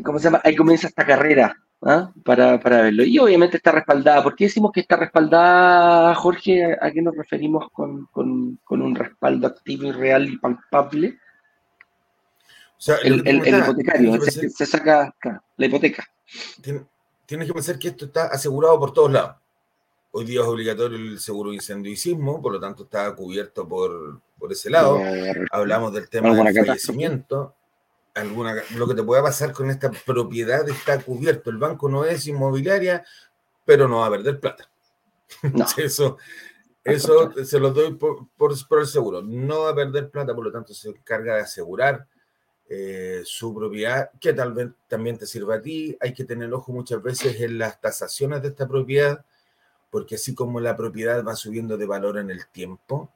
[0.04, 0.40] ¿cómo se llama?
[0.44, 2.10] Ahí comienza esta carrera ¿ah?
[2.24, 3.04] para, para verlo.
[3.04, 4.22] Y obviamente está respaldada.
[4.22, 6.76] ¿Por qué decimos que está respaldada, Jorge?
[6.80, 11.18] ¿A, qué nos referimos con, con- con un respaldo activo y real y palpable?
[12.76, 16.06] O sea, El, el- hipotecario, se, saca claro, la hipoteca.
[16.62, 16.86] tien-
[17.26, 19.36] tienes que pensar que esto está asegurado por todos lados.
[20.18, 23.68] Hoy día es obligatorio el seguro de incendio y sismo, por lo tanto está cubierto
[23.68, 25.00] por, por ese lado.
[25.52, 27.54] Hablamos del tema del fallecimiento.
[28.16, 31.50] Alguna, lo que te pueda pasar con esta propiedad está cubierto.
[31.50, 33.04] El banco no es inmobiliaria,
[33.64, 34.68] pero no va a perder plata.
[35.52, 35.64] No.
[35.76, 36.16] Eso,
[36.82, 39.22] eso se lo doy por, por, por el seguro.
[39.22, 42.08] No va a perder plata, por lo tanto se encarga de asegurar
[42.68, 45.96] eh, su propiedad, que tal vez también te sirva a ti.
[46.00, 49.24] Hay que tener ojo muchas veces en las tasaciones de esta propiedad,
[49.90, 53.10] porque así como la propiedad va subiendo de valor en el tiempo,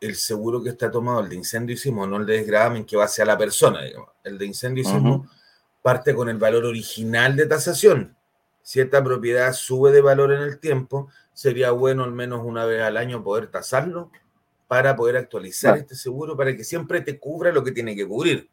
[0.00, 2.96] el seguro que está tomado, el de incendio y sismo, no el de desgravamen que
[2.96, 4.08] va hacia la persona, digamos.
[4.24, 5.28] El de incendio y sismo
[5.82, 8.16] parte con el valor original de tasación.
[8.62, 12.82] Si esta propiedad sube de valor en el tiempo, sería bueno al menos una vez
[12.82, 14.10] al año poder tasarlo
[14.68, 15.80] para poder actualizar Claro.
[15.82, 18.48] este seguro para que siempre te cubra lo que tiene que cubrir.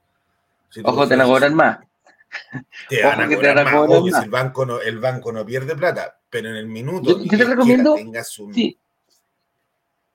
[0.70, 1.80] Si Ojo, te van a cobrar más.
[2.90, 3.74] te van a cobrar más.
[3.90, 4.20] más.
[4.20, 7.38] si el banco no, el banco no pierde plata, pero en el minuto Yo- yo
[7.38, 8.54] te recomiendo- quiera, tengas un...
[8.54, 8.78] Sí,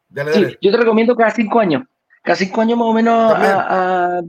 [0.09, 0.59] Dale, Sí, dale.
[0.61, 1.85] yo te recomiendo cada cinco años.
[2.23, 4.23] Cada cinco años más o menos, a, a-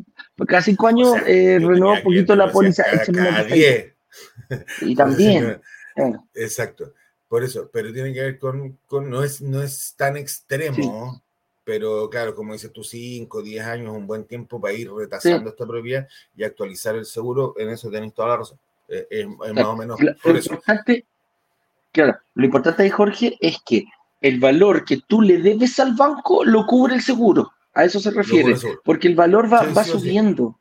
[0.48, 2.84] cada cinco años O sea, eh, tenía un poquito la póliza.
[3.14, 3.44] Cada.
[3.44, 3.94] 10.
[4.82, 5.62] Y también,
[6.34, 6.94] Exacto.
[7.28, 11.22] Por eso, pero tiene que ver con, con- no, es, no es tan extremo,
[11.64, 15.66] pero claro, como dices tú, 5, 10 años un buen tiempo para ir retasando esta
[15.66, 18.58] propiedad y actualizar el seguro, en eso tenéis toda la razón.
[18.88, 20.54] Eh, es, es más o menos por eso.
[20.54, 21.06] importante,
[21.94, 23.86] claro, lo importante ahí, Jorge, es que
[24.20, 27.52] el valor que tú le debes al banco lo cubre el seguro.
[27.74, 28.56] A eso se refiere.
[28.84, 30.00] Porque el valor va, Sí, va sí o sí.
[30.08, 30.60] subiendo.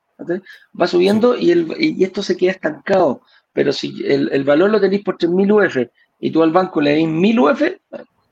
[0.81, 3.23] Va subiendo y, el, y esto se queda estancado.
[3.53, 6.93] Pero si el, el valor lo tenéis por 3.000 UF y tú al banco le
[6.93, 7.79] das 1.000 UF, eh,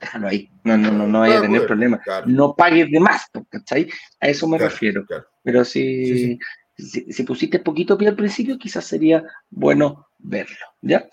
[0.00, 0.48] déjalo ahí.
[0.64, 1.98] No, no, no, no vaya a tener bueno, problema.
[1.98, 3.88] Claro, No pagues de más, ¿cachai?
[4.20, 5.04] A eso me claro, refiero.
[5.42, 6.38] Pero si,
[6.76, 11.06] si, si pusiste poquito pie al principio, quizás sería bueno verlo, ¿ya?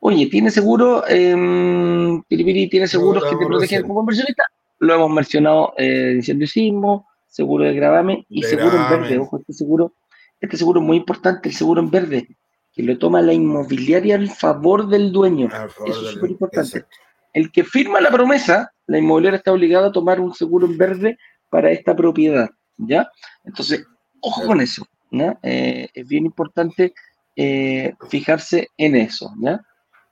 [0.00, 1.04] Oye, ¿tiene seguro?
[1.06, 4.44] Eh, ¿tiene seguros que te protegen como inversionista?
[4.78, 9.18] Lo hemos mencionado, eh, incendio sismo, seguro de gravamen y De seguro en verde.
[9.18, 9.92] Ojo, este seguro,
[10.40, 12.28] este seguro es muy importante, el seguro en verde,
[12.72, 15.50] que lo toma la inmobiliaria al favor del dueño.
[15.50, 16.86] Favor Eso es súper importante.
[17.34, 21.18] El que firma la promesa, la inmobiliaria está obligada a tomar un seguro en verde
[21.50, 22.48] para esta propiedad,
[22.78, 23.10] ¿ya?
[23.44, 23.84] Entonces,
[24.20, 25.38] ojo con eso, ¿ya?
[25.42, 26.94] Eh, es bien importante
[27.36, 29.60] eh, fijarse en eso, ¿ya?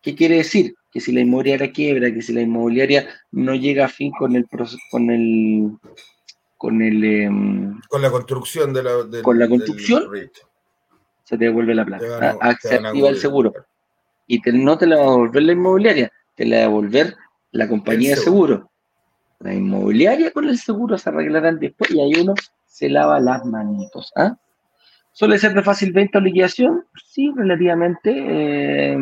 [0.03, 0.75] ¿Qué quiere decir?
[0.91, 4.47] Que si la inmobiliaria quiebra, que si la inmobiliaria no llega a fin con el
[4.91, 5.71] con el
[6.57, 10.05] con el em, Con la construcción de la, del- Con la construcción,
[11.25, 12.05] se te devuelve la plata.
[12.19, 13.53] Van a- se activa el seguro.
[14.27, 17.17] Y te- no te la va a devolver la inmobiliaria, te la va a devolver
[17.53, 18.55] la compañía de seguro.
[18.57, 18.71] seguro.
[19.41, 22.35] La inmobiliaria con el seguro se arreglarán después y ahí uno
[22.67, 24.13] se lava las manitos.
[24.17, 24.37] ¿ah?
[25.13, 26.85] ¿Suele ser de fácil venta o liquidación?
[27.05, 28.11] Sí, relativamente.
[28.17, 28.99] eh,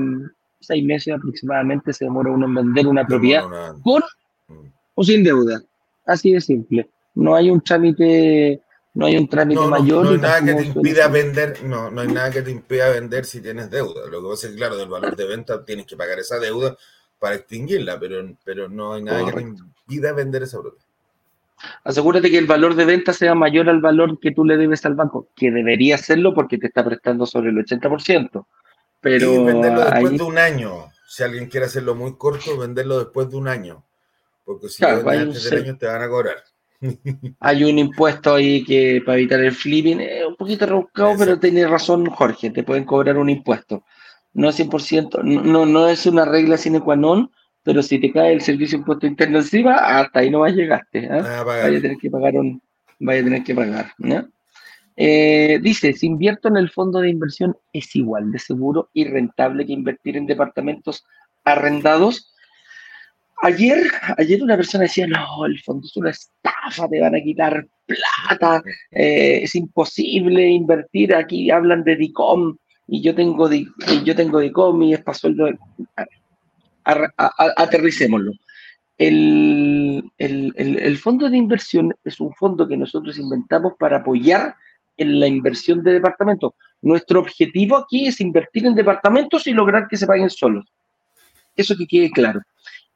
[0.60, 3.44] seis meses aproximadamente se demora uno en vender una propiedad
[3.82, 4.02] con
[4.48, 4.68] mm.
[4.94, 5.62] o sin deuda.
[6.06, 6.88] Así de simple.
[7.14, 8.62] No hay un trámite,
[8.94, 10.04] no hay un trámite No, mayor.
[10.04, 13.24] no hay nada que te impida vender, no, no hay nada que te impida vender
[13.24, 14.06] si tienes deuda.
[14.10, 16.76] Lo que pasa es que, claro, del valor de venta tienes que pagar esa deuda
[17.18, 20.86] para extinguirla, pero, pero no hay nada que te impida vender esa propiedad.
[21.84, 24.94] Asegúrate que el valor de venta sea mayor al valor que tú le debes al
[24.94, 28.46] banco, que debería serlo porque te está prestando sobre el 80%.
[29.06, 30.90] Pero y venderlo después ahí- de un año.
[31.06, 33.84] Si alguien quiere hacerlo muy corto, venderlo después de un año.
[34.44, 36.36] Porque si Claro, lo vendes antes del año te van a cobrar.
[37.40, 41.66] hay un impuesto ahí que para evitar el flipping, es un poquito rebuscado, pero tiene
[41.66, 43.84] razón Jorge, te pueden cobrar un impuesto.
[44.34, 47.30] No es 100%, no, no, es una regla sine qua non,
[47.62, 51.08] pero si te cae el servicio de impuesto interno encima, hasta ahí no llegaste.
[51.10, 51.22] ¿ah?
[51.22, 51.64] Van a pagar.
[51.64, 52.60] vaya a tener que pagar un,
[52.98, 53.92] vaya a tener que pagar.
[53.98, 54.28] ¿no?
[54.96, 59.66] Eh, dice, si invierto en el fondo de inversión es igual de seguro y rentable
[59.66, 61.04] que invertir en departamentos
[61.44, 62.32] arrendados.
[63.42, 67.66] Ayer, ayer una persona decía, no, el fondo es una estafa, te van a quitar
[67.84, 72.56] plata, eh, es imposible invertir aquí, hablan de DICOM
[72.88, 75.50] y yo tengo, DICOM y es para sueldo.
[76.84, 78.32] Aterricémoslo.
[78.96, 84.56] el, el, fondo de inversión es un fondo que nosotros inventamos para apoyar
[84.96, 86.52] en la inversión de departamentos.
[86.82, 90.64] Nuestro objetivo aquí es invertir en departamentos y lograr que se paguen solos.
[91.54, 92.40] Eso que quede claro.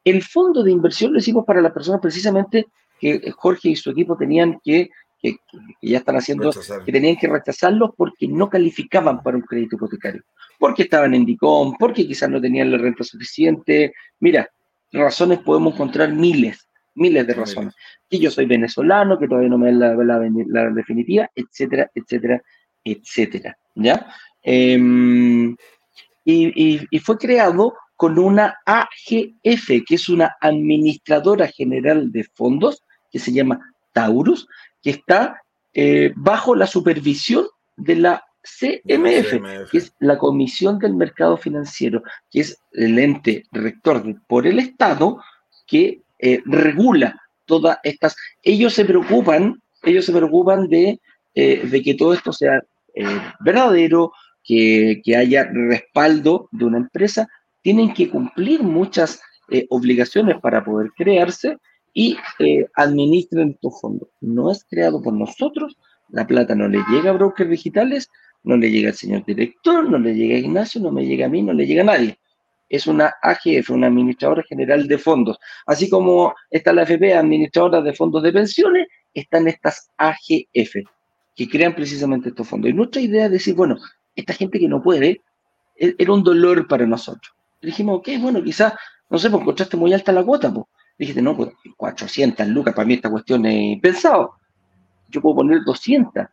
[0.04, 2.66] El fondo de inversión lo hicimos para las personas precisamente
[2.98, 4.90] que Jorge y su equipo tenían que,
[5.20, 5.36] que,
[5.82, 6.50] ya están haciendo,
[6.84, 10.22] que tenían que rechazarlos porque no calificaban para un crédito hipotecario,
[10.58, 13.94] porque estaban en DICOM, porque quizás no tenían la renta suficiente.
[14.20, 14.48] Mira,
[14.92, 16.68] razones podemos encontrar miles,
[17.00, 17.74] miles de razones.
[18.08, 22.42] Que yo soy venezolano, que todavía no me da la, definitiva, etcétera, etcétera,
[22.84, 23.58] etcétera.
[23.74, 24.06] ¿Ya?
[24.42, 25.56] Em,
[26.24, 33.18] y, y, fue creado con una AGF, que es una administradora general de fondos, que
[33.18, 33.60] se llama
[33.92, 34.46] Taurus,
[34.82, 35.42] que está
[35.72, 37.46] eh, bajo la supervisión
[37.76, 44.02] de la CMF, que es la Comisión del Mercado Financiero, que es el ente rector
[44.26, 45.22] por el Estado
[45.66, 48.16] que eh, regula todas estas.
[48.42, 51.00] Ellos se preocupan, ellos se preocupan de,
[51.34, 52.62] eh, de que todo esto sea
[53.40, 54.12] verdadero,
[54.42, 57.28] que, que, haya respaldo de una empresa.
[57.62, 59.20] Tienen que cumplir muchas
[59.68, 61.56] obligaciones para poder crearse
[61.94, 64.08] y eh, administren estos fondos.
[64.20, 65.76] No es creado por nosotros,
[66.08, 68.08] la plata no le llega a brokers digitales,
[68.42, 71.28] no le llega al señor director, no le llega a Ignacio, no me llega a
[71.28, 72.18] mí, no le llega a nadie.
[72.70, 75.38] Es una AGF, una administradora general de fondos.
[75.66, 80.76] Así como está la FP, administradora de fondos de pensiones, están estas AGF,
[81.36, 82.70] que crean precisamente estos fondos.
[82.70, 83.76] Y nuestra idea es decir, bueno,
[84.16, 85.20] esta gente que no puede,
[85.76, 87.34] e-, era un dolor para nosotros.
[87.60, 88.72] dijimos, ok, bueno, quizás,
[89.10, 90.66] no sé, pues encontraste muy alta la cuota, pues
[91.00, 91.48] Dijiste, no, pues
[91.78, 94.34] 400 lucas, para mí esta cuestión es pensado.
[95.08, 96.26] Yo puedo poner 200.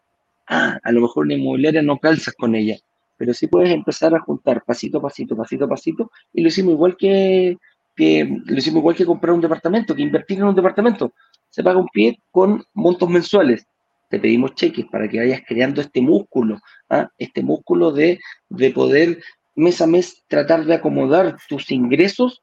[0.45, 2.75] Ah, a lo mejor una inmobiliaria no calzas con ella,
[3.17, 6.73] pero sí puedes empezar a juntar pasito a pasito, pasito a pasito, y lo hicimos
[6.73, 7.57] igual que,
[7.97, 11.13] lo hicimos igual que comprar un departamento, que invertir en un departamento.
[11.49, 13.65] Se paga un pie con montos mensuales.
[14.09, 16.59] Te pedimos cheques para que vayas creando este músculo,
[16.89, 17.09] ¿ah?
[17.17, 19.19] este músculo de, de poder
[19.55, 22.41] mes a mes tratar de acomodar tus ingresos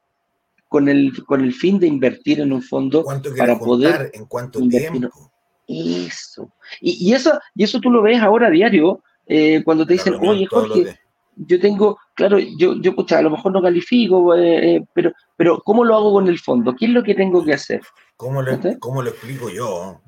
[0.68, 3.04] con el, con el fin de invertir en un fondo
[3.38, 4.10] para poder...
[4.12, 5.30] ¿En cuánto tiempo?
[5.66, 6.52] Eso.
[6.80, 7.40] Y, eso.
[7.54, 10.98] y eso tú lo ves ahora a diario, eh, cuando te dicen, oye, Jorge,
[11.36, 15.84] yo tengo, claro, yo, yo a lo mejor no califico, eh, eh, pero, pero ¿cómo
[15.84, 16.74] lo hago con el fondo?
[16.76, 17.80] ¿Qué es lo que tengo que hacer?
[18.16, 20.00] ¿Cómo lo, ¿cómo lo explico yo?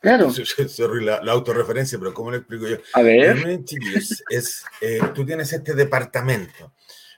[0.00, 0.30] Claro.
[0.68, 2.76] Sorry, la, la, autorreferencia, pero ¿cómo lo explico yo?
[2.92, 3.62] A ver.
[4.30, 4.64] es
[5.14, 6.72] tú tienes este departamento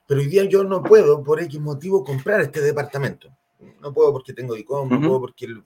[0.07, 3.35] pero hoy día yo no puedo, por X motivo, comprar este departamento.
[3.81, 5.65] No puedo porque tengo ICOM, no puedo porque el,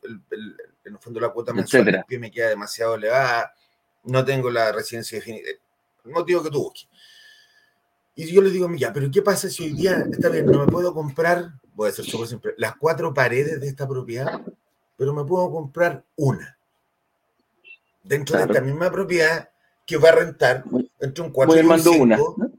[0.84, 3.52] en el fondo la cuota mensual me queda demasiado elevada,
[4.06, 5.50] no tengo la residencia definida,
[6.04, 6.88] el motivo que tú busques.
[8.14, 10.72] Y yo le digo, ya, pero ¿qué pasa si hoy día, está bien, no me
[10.72, 14.40] puedo comprar, voy a ser súper simple, las cuatro paredes de esta propiedad,
[14.96, 16.58] pero me puedo comprar una.
[18.02, 19.50] Dentro de esta misma propiedad
[19.84, 20.64] que va a rentar
[21.00, 22.34] entre un 4 y un 5.
[22.36, 22.50] Una,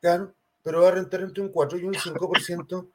[0.00, 2.88] Claro pero va a rentar entre un 4 y un 5%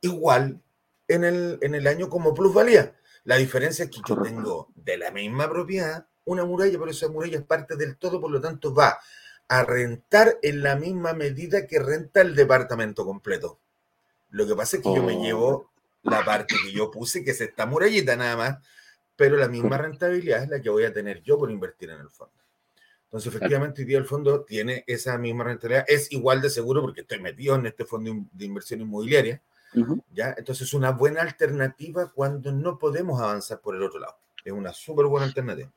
[0.00, 0.60] igual
[1.08, 2.94] en el, en el año como plusvalía.
[3.24, 7.38] La diferencia es que yo tengo de la misma propiedad una muralla, pero esa muralla
[7.38, 8.98] es parte del todo, por lo tanto va
[9.48, 13.58] a rentar en la misma medida que renta el departamento completo.
[14.30, 15.70] Lo que pasa es que yo me llevo oh.
[16.10, 18.58] la parte que yo puse, que es esta murallita nada más,
[19.16, 22.08] pero la misma rentabilidad es la que voy a tener yo por invertir en el
[22.08, 22.32] fondo.
[23.04, 25.84] Entonces, efectivamente, hoy día el fondo tiene esa misma rentabilidad.
[25.86, 29.42] Es igual de seguro porque estoy metido en este fondo de inversión inmobiliaria.
[30.14, 30.34] ¿ya?
[30.38, 34.16] Entonces, es una buena alternativa cuando no podemos avanzar por el otro lado.
[34.42, 35.70] Es una súper buena alternativa.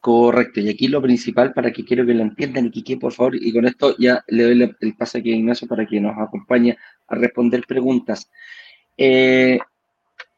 [0.00, 3.36] Correcto, y aquí lo principal para que quiero que lo entiendan y que por favor,
[3.36, 6.78] y con esto ya le doy el paso aquí a Ignacio para que nos acompañe
[7.06, 8.30] a responder preguntas.
[8.96, 9.58] Eh,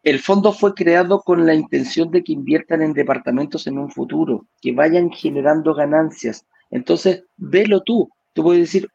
[0.02, 4.46] el fondo fue creado con la intención de que inviertan en departamentos en un futuro,
[4.60, 6.44] que vayan generando ganancias.
[6.72, 8.10] Entonces, velo tú.
[8.32, 8.88] Tú puedes decir,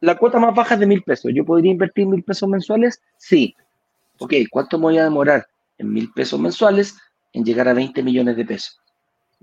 [0.00, 1.32] la cuota más baja es de mil pesos.
[1.34, 3.02] ¿Yo podría invertir mil pesos mensuales?
[3.16, 3.56] Sí.
[4.18, 5.44] Ok, ¿cuánto me voy a demorar
[5.78, 6.96] en mil pesos mensuales
[7.32, 8.80] en llegar a 20 millones de pesos?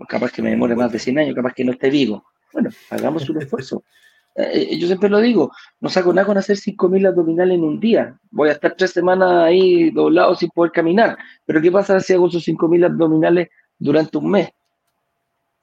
[0.07, 2.25] Capaz que me demore más de 100 años, capaz que no esté vivo.
[2.53, 3.83] Bueno, hagamos un esfuerzo.
[4.33, 8.17] Eh, yo siempre lo digo, no saco nada con hacer 5.000 abdominales en un día.
[8.31, 11.17] Voy a estar tres semanas ahí doblado sin poder caminar.
[11.45, 14.49] Pero ¿qué pasa si hago esos 5.000 abdominales durante un mes?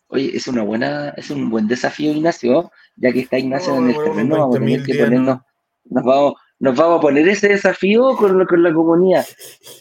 [0.09, 3.97] Oye, es una buena, es un buen desafío, Ignacio, ya que está Ignacio en el
[3.97, 5.39] terreno, vamos a tener que ponernos,
[5.85, 9.25] nos vamos, nos vamos a poner ese desafío con, con la comunidad.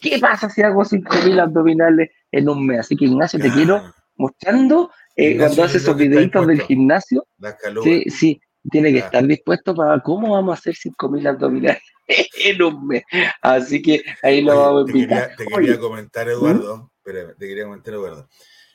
[0.02, 2.80] ¿Qué pasa si hago 5.000 abdominales en un mes?
[2.80, 3.82] Así que Ignacio, te quiero
[4.18, 7.26] mostrando eh, cuando haces esos videitos del gimnasio.
[7.84, 11.82] Sí, sí, tiene que estar dispuesto para cómo vamos a hacer 5.000 abdominales.
[12.44, 13.04] en un mes.
[13.42, 15.36] Así que ahí lo vamos a invitar.
[15.36, 18.30] Te quería, comentar, Eduardo, espérame, te quería comentar, Eduardo.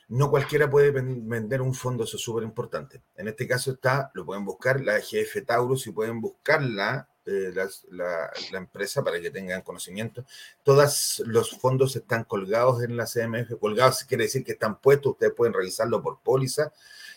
[0.09, 3.01] No cualquiera puede vender un fondo, eso es súper importante.
[3.15, 7.53] En este caso está, lo pueden buscar, la GF Taurus y pueden buscarla eh,
[7.91, 10.25] la, empresa para que tengan conocimiento.
[10.61, 13.57] Todos los fondos están colgados en la CMF.
[13.59, 16.73] Colgados quiere decir que están puestos, ustedes pueden revisarlo por póliza.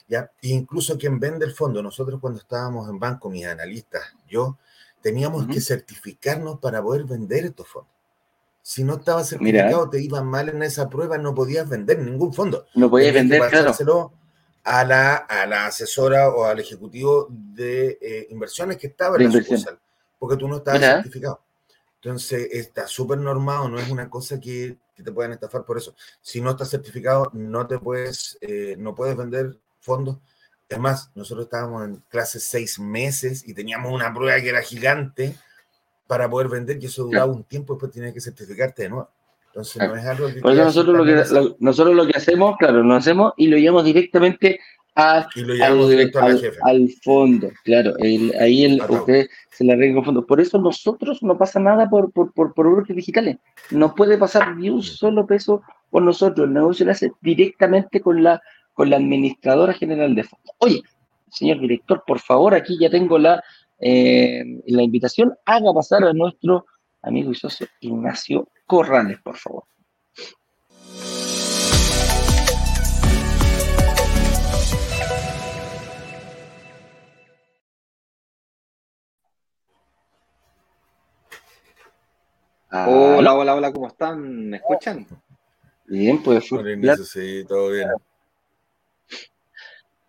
[0.07, 0.31] ¿ya?
[0.43, 4.57] E incluso quien vende el fondo, nosotros cuando estábamos en banco, mis analistas, yo,
[5.01, 7.93] teníamos que certificarnos para poder vender estos fondos.
[8.63, 12.67] Si no estaba certificado, te iba mal en esa prueba, no podías vender ningún fondo.
[12.75, 14.13] No podías vender, claro.
[14.63, 19.31] A la, a la asesora o al ejecutivo de eh, inversiones que estaba en la
[19.31, 19.79] sucursal
[20.19, 21.41] porque tú no estás certificado.
[21.97, 25.95] Entonces, está súper normado, no es una cosa que, te puedan estafar por eso.
[26.23, 30.19] Si no estás certificado, no te puedes, eh, no puedes vender fondos.
[30.69, 35.37] Es más, nosotros estábamos en clase seis meses y teníamos una prueba que era gigante
[36.07, 39.11] para poder vender y eso duraba un tiempo, después tienes que certificarte de nuevo.
[39.49, 40.41] Entonces, no es algo que...
[40.41, 43.85] Por eso nosotros lo que, nosotros lo que hacemos, claro, lo hacemos y lo llevamos
[43.85, 44.61] directamente
[45.35, 46.59] y lo al, directo a la jefe.
[46.63, 50.27] al, fondo, claro, ahí el, usted se le arregla fondo.
[50.27, 53.37] Por eso nosotros no pasa nada por, por, por, por digitales.
[53.71, 56.47] No puede pasar ni un solo peso por nosotros.
[56.47, 58.41] El negocio lo hace directamente con la,
[58.73, 60.55] con la administradora general de fondos.
[60.59, 60.83] Oye,
[61.31, 63.43] señor director, por favor, aquí ya tengo la,
[63.79, 65.35] eh, la invitación.
[65.45, 66.65] Haga pasar a nuestro
[67.03, 69.65] amigo y socio Ignacio Corrales, por favor.
[82.87, 84.51] Hola, hola, hola, ¿cómo están?
[84.51, 85.07] ¿Me escuchan?
[85.87, 86.49] Bien, pues.
[87.11, 87.89] sí, todo bien.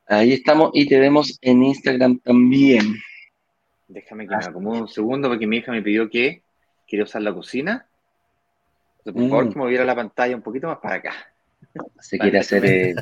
[0.08, 2.96] Ahí estamos y te vemos en Instagram también.
[3.88, 6.44] Déjame que me acomode un segundo porque mi hija me pidió que
[6.88, 7.86] quiere usar la cocina.
[9.04, 9.50] por favor, mm.
[9.52, 11.14] que moviera la pantalla un poquito más para acá.
[12.00, 12.66] Se quiere hacer.
[12.66, 12.96] Eh...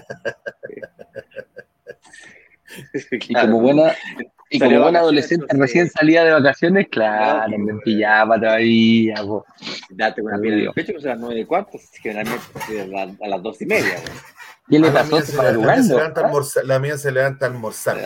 [3.12, 3.96] y como buena,
[4.56, 9.16] y como buen adolescente recién salía de vacaciones, claro, me pillaba todavía.
[9.90, 13.62] Date una piel de pecho que son las nueve y cuarto, generalmente a las dos
[13.62, 13.98] y media.
[14.68, 15.20] ¿Quién le pasó?
[16.64, 17.98] La mía se levanta a almorzar.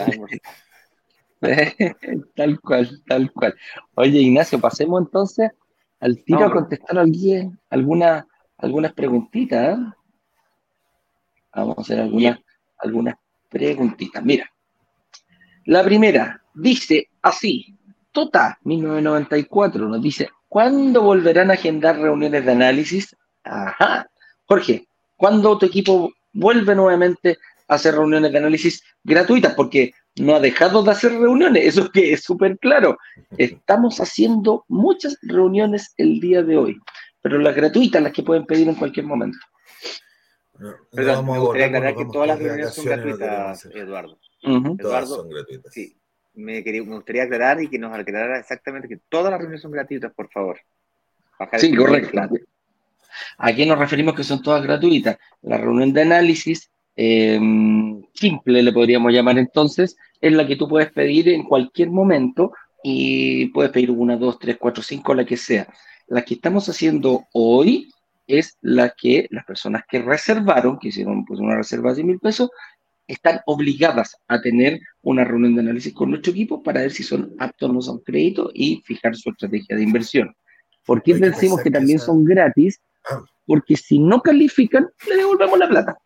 [2.35, 3.55] tal cual, tal cual.
[3.95, 5.51] Oye, Ignacio, pasemos entonces
[5.99, 8.27] al tiro a contestar a alguien alguna,
[8.57, 9.77] algunas preguntitas.
[9.77, 9.81] ¿eh?
[11.55, 12.39] Vamos a hacer algunas,
[12.77, 13.15] algunas
[13.49, 14.23] preguntitas.
[14.23, 14.51] Mira,
[15.69, 17.75] la primera dice así,
[18.11, 23.15] Tota 1994 nos dice, ¿cuándo volverán a agendar reuniones de análisis?
[23.43, 24.09] Ajá.
[24.45, 29.53] Jorge, ¿cuándo tu equipo vuelve nuevamente a hacer reuniones de análisis gratuitas?
[29.53, 32.97] Porque no ha dejado de hacer reuniones, eso es que es súper claro.
[33.37, 36.79] Estamos haciendo muchas reuniones el día de hoy,
[37.21, 39.37] pero las gratuitas, las que pueden pedir en cualquier momento.
[40.91, 44.19] Perdón, me gustaría aclarar que todas las reuniones son gratuitas, Eduardo.
[44.41, 45.73] Eduardo, son gratuitas.
[45.73, 45.95] Sí,
[46.33, 50.29] me, gustaría aclarar y que nos aclarara exactamente que todas las reuniones son gratuitas, por
[50.29, 50.59] favor.
[51.57, 52.19] sí, correcto.
[53.37, 55.17] ¿A qué nos referimos que son todas gratuitas?
[55.41, 60.91] La reunión de análisis em, simple, le podríamos llamar entonces, es la que tú puedes
[60.91, 62.51] pedir en cualquier momento
[62.83, 65.67] y puedes pedir una, dos, tres, cuatro, cinco, la que sea.
[66.07, 67.91] La que estamos haciendo hoy
[68.29, 72.19] es la que las personas que reservaron, que hicieron pues, una reserva de 100 mil
[72.19, 72.51] pesos,
[73.07, 77.33] están obligadas a tener una reunión de análisis con nuestro equipo para ver si son
[77.39, 80.35] aptos o no son créditos y fijar su estrategia de inversión.
[80.85, 82.79] ¿Por qué decimos que también son gratis?
[83.09, 83.23] Ah.
[83.47, 85.97] Porque si no califican, le devolvemos la plata.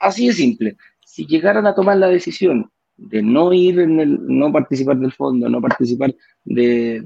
[0.00, 0.76] Así de simple.
[1.06, 5.48] Si llegaran a tomar la decisión de no ir en el, no participar del fondo,
[5.48, 6.12] no participar
[6.44, 7.02] de,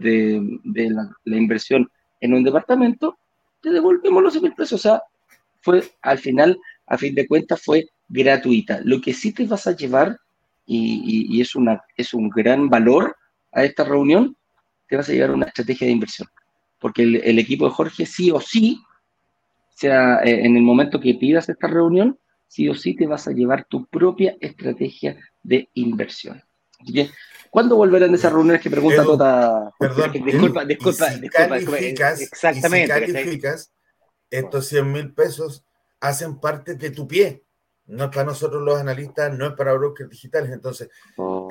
[0.64, 1.90] la, la, inversión
[2.20, 3.18] en un departamento,
[3.66, 4.74] te devolvemos los mil pesos.
[4.74, 5.02] O sea,
[5.60, 6.56] fue al final,
[6.86, 8.80] a fin de cuentas, fue gratuita.
[8.84, 10.20] Lo que sí te vas a llevar,
[10.66, 13.16] y, es, una, es un gran valor
[13.50, 14.36] a esta reunión,
[14.88, 16.28] te vas a llevar una estrategia de inversión.
[16.78, 18.80] Porque el, equipo de Jorge sí o sí,
[19.70, 23.32] sea eh, en el momento que pidas esta reunión, sí o sí te vas a
[23.32, 26.40] llevar tu propia estrategia de inversión.
[26.80, 27.10] Así que,
[27.50, 29.72] ¿cuándo volverán esas reuniones que pregunta toda?
[29.78, 31.78] Perdón, disculpa, disculpa, disculpa,
[32.12, 32.94] exactamente.
[32.94, 33.72] Si calificas,
[34.30, 35.64] estos 100 mil pesos
[36.00, 37.46] hacen parte de tu pie
[37.86, 40.50] no es para nosotros los analistas, no es para brokers digitales.
[40.50, 40.90] Entonces,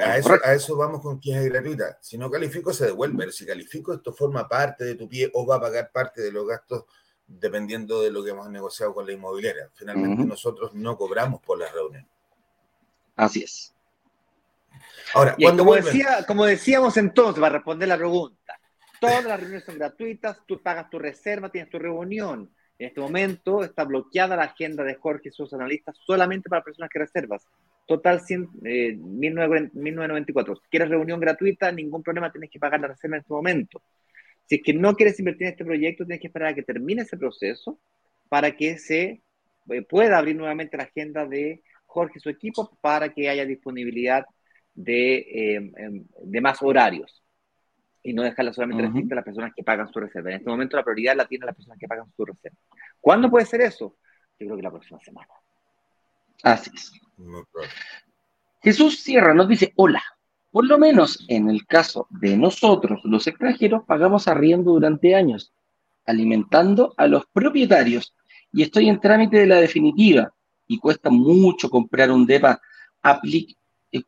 [0.01, 1.97] a, eso, a eso vamos con quien es gratuita.
[2.01, 3.17] Si no califico, se devuelve.
[3.17, 6.31] Pero si califico, esto forma parte de tu pie o va a pagar parte de
[6.31, 6.83] los gastos
[7.25, 9.69] dependiendo de lo que hemos negociado con la inmobiliaria.
[9.73, 12.07] Finalmente, nosotros no cobramos por la reunión.
[13.15, 13.73] Así es.
[15.15, 18.59] Ahora, como, decía, como decíamos entonces, para responder la pregunta,
[18.99, 22.49] Todas las reuniones son gratuitas, tú pagas tu reserva, tienes tu reunión.
[22.77, 26.89] En este momento está bloqueada la agenda de Jorge y sus analistas solamente para personas
[26.89, 27.45] que reservas.
[27.85, 30.55] Total 100, eh, 1994.
[30.55, 33.81] Si quieres reunión gratuita, ningún problema, tienes que pagar la reserva en este momento.
[34.45, 37.03] Si es que no quieres invertir en este proyecto, tienes que esperar a que termine
[37.03, 37.79] ese proceso
[38.27, 39.21] para que se
[39.69, 44.25] eh, pueda abrir nuevamente la agenda de Jorge y su equipo para que haya disponibilidad
[44.75, 47.23] de, eh, em, de más horarios
[48.03, 50.29] y no dejarla solamente uh a las personas que pagan su reserva.
[50.29, 52.57] En este momento la prioridad la tienen las personas que pagan su reserva.
[53.01, 53.97] ¿Cuándo puede ser eso?
[54.39, 55.29] Yo creo que la próxima semana.
[56.43, 56.91] Así es.
[58.61, 60.03] Jesús Sierra nos dice, hola,
[60.51, 65.51] por lo menos en el caso de nosotros, los extranjeros, pagamos arriendo durante años,
[66.05, 68.13] alimentando a los propietarios.
[68.51, 70.31] Y estoy en trámite de la definitiva
[70.67, 72.61] y cuesta mucho comprar un DEPA.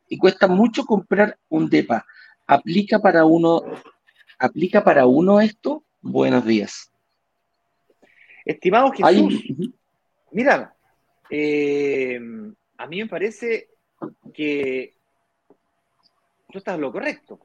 [0.08, 2.06] Y cuesta mucho comprar un DEPA.
[2.48, 3.62] ¿Aplica para uno,
[4.40, 5.84] aplica para uno esto?
[6.02, 6.92] Buenos días.
[8.46, 9.44] Estimado Jesús,
[10.32, 10.74] mira,
[11.30, 12.18] eh,
[12.78, 13.70] a mí me parece
[14.34, 14.96] que
[16.50, 17.40] tú estás lo correcto.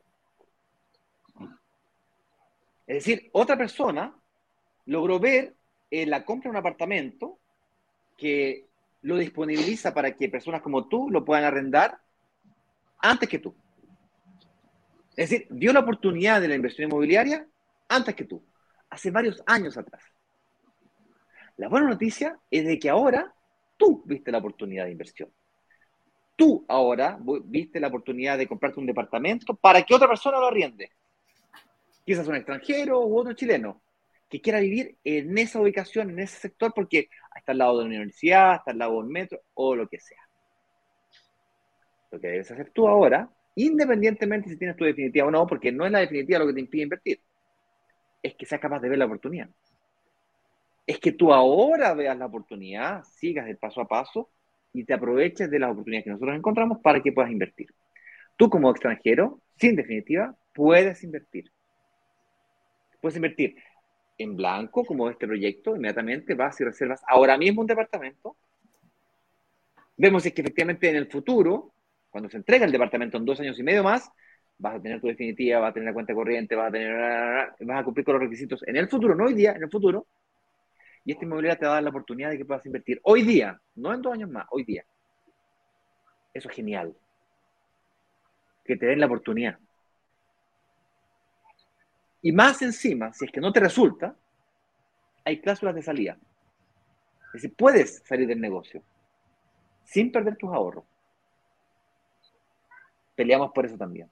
[2.86, 4.14] Es decir, otra persona
[4.86, 5.56] logró ver
[5.90, 7.38] en la compra de un apartamento
[8.16, 8.66] que
[9.02, 11.98] lo disponibiliza para que personas como tú lo puedan arrendar
[13.02, 13.54] antes que tú.
[15.16, 17.46] Es decir, dio la oportunidad de la inversión inmobiliaria
[17.88, 18.42] antes que tú,
[18.88, 20.02] hace varios años atrás.
[21.56, 23.34] La buena noticia es de que ahora
[23.76, 25.30] tú viste la oportunidad de inversión.
[26.34, 30.90] Tú ahora viste la oportunidad de comprarte un departamento para que otra persona lo arriende.
[32.06, 33.82] Quizás un extranjero u otro chileno
[34.28, 37.88] que quiera vivir en esa ubicación, en ese sector, porque está al lado de la
[37.88, 40.18] universidad, está al lado del metro o lo que sea.
[42.12, 45.84] Lo que debes hacer tú ahora independientemente si tienes tu definitiva o no, porque no
[45.84, 47.20] es la definitiva lo que te impide invertir,
[48.22, 49.48] es que seas capaz de ver la oportunidad.
[50.86, 54.30] Es que tú ahora veas la oportunidad, sigas el paso a paso
[54.72, 57.68] y te aproveches de las oportunidades que nosotros encontramos para que puedas invertir.
[58.36, 61.52] Tú como extranjero, sin definitiva, puedes invertir.
[63.00, 63.56] Puedes invertir
[64.18, 68.36] en blanco, como este proyecto, inmediatamente vas y reservas ahora mismo un departamento.
[69.96, 71.71] Vemos si es que efectivamente en el futuro
[72.12, 74.08] cuando se entrega el departamento en dos años y medio más,
[74.58, 77.80] vas a tener tu definitiva, vas a tener la cuenta corriente, vas a tener, vas
[77.80, 80.06] a cumplir con los requisitos en el futuro, no hoy día, en el futuro.
[81.04, 83.58] Y esta inmobiliaria te va a dar la oportunidad de que puedas invertir hoy día,
[83.76, 84.84] no en dos años más, hoy día.
[86.34, 86.94] Eso es genial.
[88.64, 89.58] Que te den la oportunidad.
[92.20, 94.14] Y más encima, si es que no te resulta,
[95.24, 96.18] hay cláusulas de salida.
[97.28, 98.82] Es decir, puedes salir del negocio
[99.84, 100.84] sin perder tus ahorros
[103.14, 104.10] peleamos por eso también.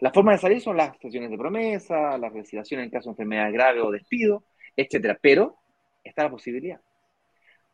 [0.00, 3.52] La forma de salir son las sesiones de promesa, las resiliaciones en caso de enfermedad
[3.52, 4.44] grave o despido,
[4.76, 5.18] etcétera.
[5.20, 5.56] Pero
[6.04, 6.80] está la posibilidad.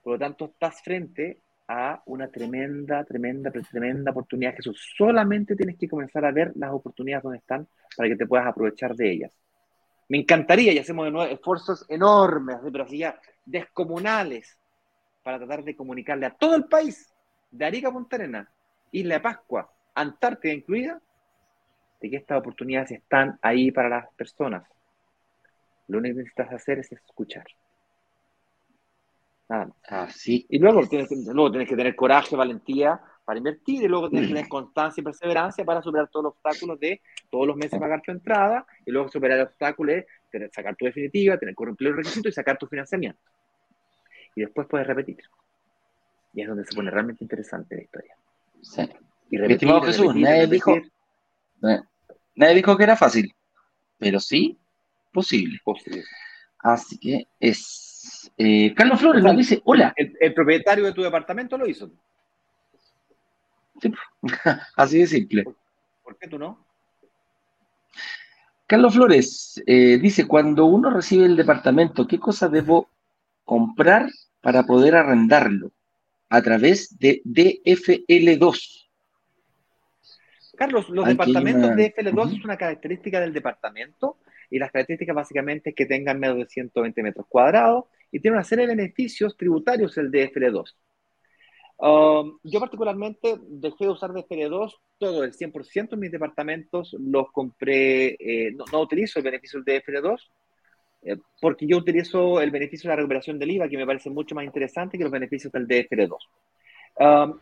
[0.03, 4.95] Por lo tanto, estás frente a una tremenda, tremenda, tremenda oportunidad, Jesús.
[4.97, 7.67] Solamente tienes que comenzar a ver las oportunidades donde están
[7.97, 9.39] para que te puedas aprovechar de ellas.
[10.09, 14.59] Me encantaría, y hacemos de nuevo esfuerzos enormes, pero así ya descomunales,
[15.23, 17.15] para tratar de comunicarle a todo el país,
[17.51, 18.19] de Arica Punta
[18.95, 21.01] Isla de Pascua, Antártida incluida,
[22.01, 24.69] de que estas oportunidades están ahí para las personas.
[25.89, 27.45] Lo único que necesitas hacer es escuchar.
[29.49, 29.77] Nada más.
[29.89, 30.47] Así.
[30.49, 34.35] Y luego tienes, luego tienes que tener coraje, valentía para invertir y luego tienes que
[34.35, 38.13] tener constancia y perseverancia para superar todos los obstáculos de todos los meses pagar tu
[38.13, 40.07] entrada y luego superar el obstáculo de
[40.53, 43.21] sacar tu definitiva, tener que cumplir los requisitos y sacar tu financiamiento.
[44.37, 45.19] Y después puedes repetir.
[46.33, 48.17] Y es donde se pone realmente interesante la historia.
[48.65, 48.83] Sí.
[49.31, 50.77] Y estimado Jesús, nadie, dijo,
[52.35, 53.35] nadie dijo que era fácil,
[53.99, 54.59] pero sí
[55.13, 55.59] posible.
[56.59, 58.31] Así que es.
[58.37, 59.95] Eh, Carlos Flores nos dice: Hola.
[59.97, 61.91] El, propietario de tu departamento lo hizo.
[64.77, 65.45] así de simple.
[66.03, 66.67] ¿Por, qué tú no?
[68.67, 72.89] Carlos Flores eh, dice: Cuando uno recibe el departamento, ¿qué cosa debo
[73.45, 74.11] comprar
[74.41, 75.71] para poder arrendarlo?
[76.35, 78.89] A través de DFL2.
[80.57, 84.19] Carlos, los departamentos DFL2 es una característica del departamento
[84.51, 88.45] y las características básicamente es que tengan menos de 120 metros cuadrados y tiene una
[88.45, 90.75] serie de beneficios tributarios el DFL2.
[91.77, 98.17] Um, yo particularmente dejé de usar DFL2 todo, el 100% de mis departamentos los compré,
[98.19, 100.21] eh, no, no, utilizo el beneficio del DFL2
[101.05, 104.35] eh, porque yo utilizo el beneficio de la recuperación del IVA, que me parece mucho
[104.35, 106.17] más interesante que los beneficios del DFL2.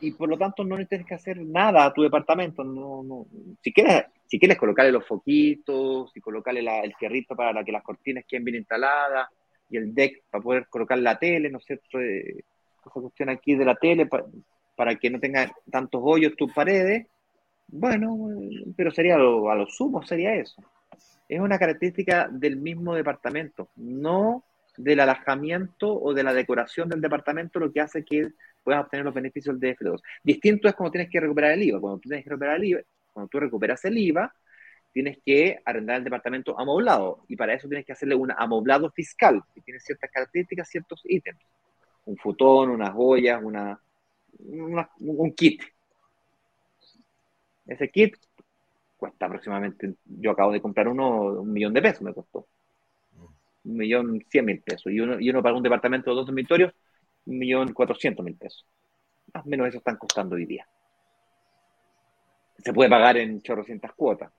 [0.00, 2.64] y por lo tanto no tienes que hacer nada a tu departamento.
[2.64, 3.26] No, no.
[3.62, 8.24] Si, quieres, si quieres colocarle los foquitos, si colocarle el fierrito para que las cortinas
[8.26, 9.28] queden bien instaladas
[9.70, 12.00] y el deck para poder colocar la tele, ¿no es cierto?
[12.00, 12.44] Eh,
[12.80, 14.08] esa cuestión aquí de la tele
[14.76, 17.06] para, que no tenga tantos hoyos tus paredes.
[17.68, 18.18] Bueno,
[18.76, 20.62] pero sería a lo sumo, sería eso.
[21.32, 24.44] Es una característica del mismo departamento, no
[24.76, 28.28] del alajamiento o de la decoración del departamento lo que hace que
[28.62, 30.02] puedas obtener los beneficios del DF2.
[30.22, 31.80] Distinto es cuando tienes que recuperar el IVA.
[31.80, 32.80] Cuando tú tienes que recuperar el IVA,
[33.14, 34.30] cuando tú recuperas el IVA,
[34.92, 39.42] tienes que arrendar el departamento amoblado y para eso tienes que hacerle un amoblado fiscal
[39.54, 41.40] que tiene ciertas características, ciertos ítems.
[42.04, 43.80] Un futón, unas joyas, una,
[44.98, 45.62] un kit.
[47.66, 48.16] Ese kit
[49.02, 52.46] cuesta aproximadamente, yo acabo de comprar uno, un millón de pesos me costó
[53.64, 54.92] un millón cien mil pesos.
[54.92, 56.72] Y uno, y uno para un departamento de dos dormitorios,
[57.26, 58.66] un millón cuatrocientos mil pesos.
[59.32, 60.66] Más o menos eso están costando hoy día.
[62.58, 64.32] Se puede pagar en chorrocientas cuotas.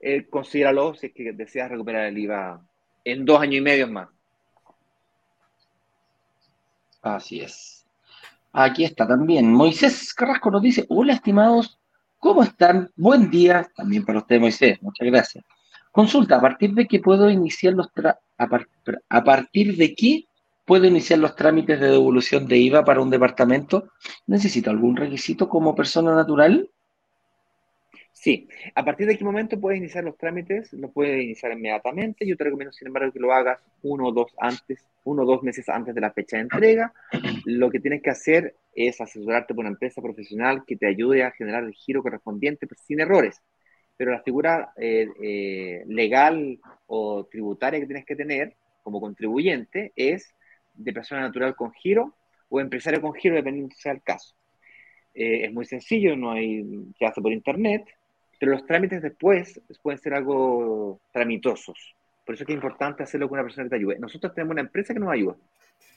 [0.00, 2.60] Eh, considéralo si es que deseas recuperar el IVA
[3.04, 4.08] en dos años y medio más.
[7.02, 7.86] Así es.
[8.52, 9.52] Aquí está también.
[9.52, 11.78] Moisés Carrasco nos dice, hola estimados,
[12.22, 12.88] ¿cómo están?
[12.94, 13.68] Buen día.
[13.74, 14.80] También para usted, Moisés.
[14.80, 15.44] Muchas gracias.
[15.90, 17.88] Consulta, ¿a partir de qué puedo iniciar los
[18.38, 20.24] a, partir de qué
[20.64, 23.88] puedo iniciar los trámites de devolución de IVA para un departamento?
[24.28, 26.70] ¿Necesito algún requisito como persona natural?
[28.12, 32.26] Sí, a partir de qué momento puedes iniciar los trámites, lo puedes iniciar inmediatamente.
[32.26, 35.42] Yo te recomiendo, sin embargo, que lo hagas uno o dos antes, uno o dos
[35.42, 36.92] meses antes de la fecha de entrega.
[37.46, 41.32] Lo que tienes que hacer es asesorarte por una empresa profesional que te ayude a
[41.32, 43.40] generar el giro correspondiente pues, sin errores
[44.02, 50.34] pero la figura eh, eh, legal o tributaria que tienes que tener como contribuyente es
[50.74, 52.12] de persona natural con giro
[52.48, 54.34] o empresario con giro, dependiendo sea el caso.
[55.14, 56.64] Eh, es muy sencillo, no hay
[56.98, 57.84] que hace por internet,
[58.42, 61.94] pero los trámites después pueden ser algo tramitosos.
[62.26, 64.00] Por eso es que es importante hacerlo con una persona que te ayude.
[64.00, 65.36] Nosotros tenemos una empresa que nos ayuda.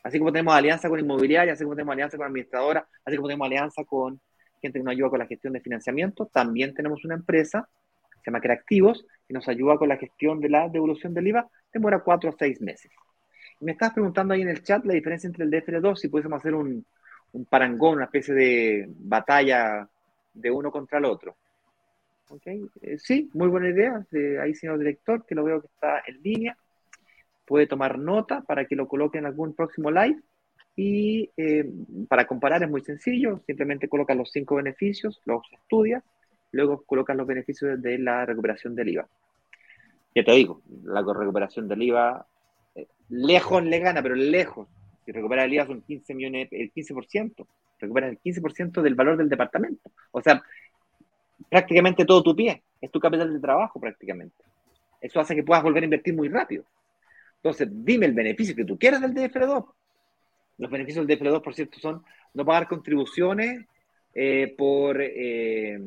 [0.03, 3.47] Así como tenemos alianza con inmobiliaria, así como tenemos alianza con administradora, así como tenemos
[3.47, 4.21] alianza con
[4.61, 7.67] gente que nos ayuda con la gestión de financiamiento, también tenemos una empresa
[8.11, 12.01] se llama Creativos, que nos ayuda con la gestión de la devolución del IVA, demora
[12.01, 12.91] cuatro o seis meses.
[13.59, 16.53] me estabas preguntando ahí en el chat la diferencia entre el DFR2, si pudiésemos hacer
[16.53, 16.85] un,
[17.31, 19.89] un parangón, una especie de batalla
[20.31, 21.35] de uno contra el otro.
[22.28, 22.65] Okay.
[22.82, 24.05] Eh, sí, muy buena idea.
[24.41, 26.57] ahí, señor director, que lo veo que está en línea,
[27.45, 30.19] puede tomar nota para que lo coloque en algún próximo live.
[30.76, 31.69] Y eh,
[32.09, 36.03] para comparar es muy sencillo, simplemente coloca los cinco beneficios, los estudias
[36.55, 39.07] luego colocan los beneficios de la recuperación del IVA.
[40.15, 42.26] Ya te digo, la recuperación del IVA,
[42.76, 44.67] eh, lejos le gana, pero lejos.
[45.05, 47.45] Si recupera el IVA son 15 millones, el 15%,
[47.80, 49.91] recuperas el 15% del valor del departamento.
[50.11, 50.41] O sea,
[51.49, 54.36] prácticamente todo tu pie, es tu capital de trabajo prácticamente.
[55.01, 56.63] Eso hace que puedas volver a invertir muy rápido.
[57.38, 59.65] Entonces, dime el beneficio que tú quieras del DFR2.
[60.57, 62.03] Los beneficios del DFR2, por cierto, son
[62.34, 63.65] no pagar contribuciones
[64.14, 65.80] eh, por eh,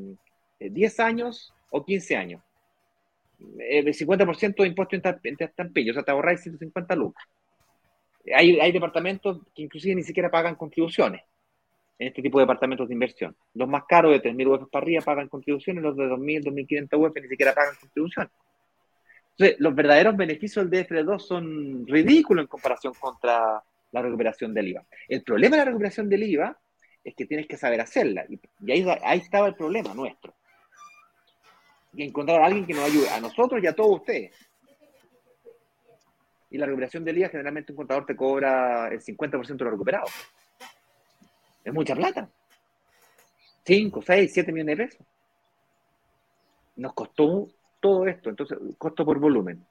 [0.61, 2.43] 10 años o 15 años.
[3.59, 7.25] El 50% de impuesto en estampillo, o sea, te ahorráis 150 lucas.
[8.35, 11.23] Hay, hay departamentos que inclusive ni siquiera pagan contribuciones
[11.99, 13.37] en este tipo de departamentos de inversión.
[13.55, 17.15] Los más caros de 3.000 UF para arriba pagan contribuciones, los de 2.000, 2.500 UF
[17.23, 18.33] ni siquiera pagan contribuciones.
[19.33, 24.85] Entonces, los verdaderos beneficios del DFR2 son ridículos en comparación contra la recuperación del IVA.
[25.09, 26.59] El problema de la recuperación del IVA
[27.05, 28.27] es que tienes que saber hacerla.
[28.29, 30.35] Y, ahí, ahí estaba el problema nuestro
[31.95, 34.33] y encontrar a alguien que nos ayude, a nosotros y a todos ustedes.
[36.51, 40.07] Y la recuperación del IVA, generalmente un contador te cobra el 50% de lo recuperado.
[41.69, 42.31] Es mucha plata.
[43.65, 45.07] 5, 6, 7 millones de pesos.
[46.77, 49.67] Nos costó todo esto, entonces, costo por volumen.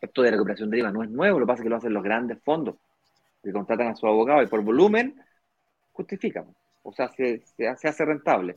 [0.00, 1.94] Esto de recuperación del IVA no es nuevo, lo que pasa es que lo hacen
[1.94, 2.76] los grandes fondos,
[3.42, 5.18] que contratan a su abogado y por volumen
[5.92, 6.54] justifican.
[6.82, 8.56] O sea, se hace rentable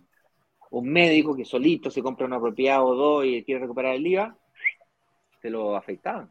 [0.71, 4.35] un médico que solito se compra una propiedad o dos y quiere recuperar el IVA,
[5.41, 6.29] se lo afectaban.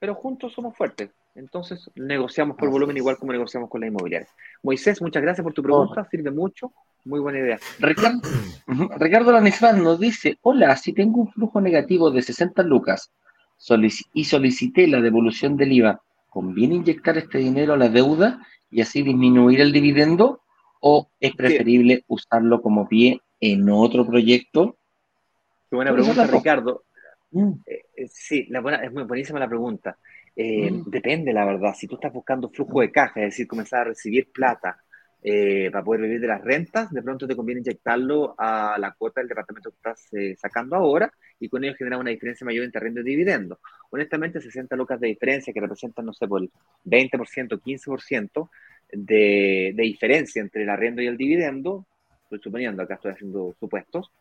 [0.00, 1.10] Pero juntos somos fuertes.
[1.36, 4.28] Entonces negociamos por volumen igual como negociamos con la inmobiliaria.
[4.62, 6.72] Moisés, muchas gracias por tu pregunta, sirve mucho.
[7.04, 7.58] Muy buena idea.
[7.78, 8.20] Ricardo,
[8.98, 9.40] Ricardo
[9.74, 13.12] nos dice, hola, si tengo un flujo negativo de 60 lucas
[14.12, 18.40] y solicité la devolución del IVA, ¿conviene inyectar este dinero a la deuda
[18.70, 20.40] y así disminuir el dividendo?
[20.80, 24.76] o es preferible usarlo como pie en otro proyecto?
[25.68, 26.84] Qué buena pregunta, Ricardo.
[27.32, 27.52] Mm.
[27.66, 29.98] Eh, eh, sí, la buena, es muy buenísima la pregunta.
[30.36, 30.90] Eh, mm.
[30.90, 31.74] Depende, la verdad.
[31.74, 34.76] Si tú estás buscando flujo de caja, es decir, comenzar a recibir plata
[35.22, 39.20] eh, para poder vivir de las rentas, de pronto te conviene inyectarlo a la cuota
[39.20, 41.10] del departamento que estás eh, sacando ahora
[41.40, 43.58] y con ello generar una diferencia mayor entre arriendo y dividendo.
[43.90, 46.50] Honestamente, 60 lucas de diferencia que representan, no sé, por el
[46.84, 48.50] 20%, 15%
[48.92, 51.86] de, de diferencia entre el arriendo y el dividendo,
[52.24, 54.12] estoy suponiendo, acá estoy haciendo supuestos,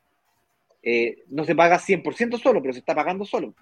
[1.30, 3.56] no se paga 100% solo, pero se está pagando solo.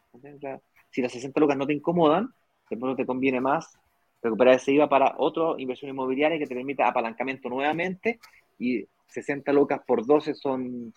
[0.89, 2.29] si las 60 lucas no te incomodan,
[2.71, 3.77] no te conviene más
[4.23, 8.19] recuperar ese IVA para otra inversión inmobiliaria que te permita apalancamiento nuevamente
[8.57, 10.93] y 60 lucas por 12 son,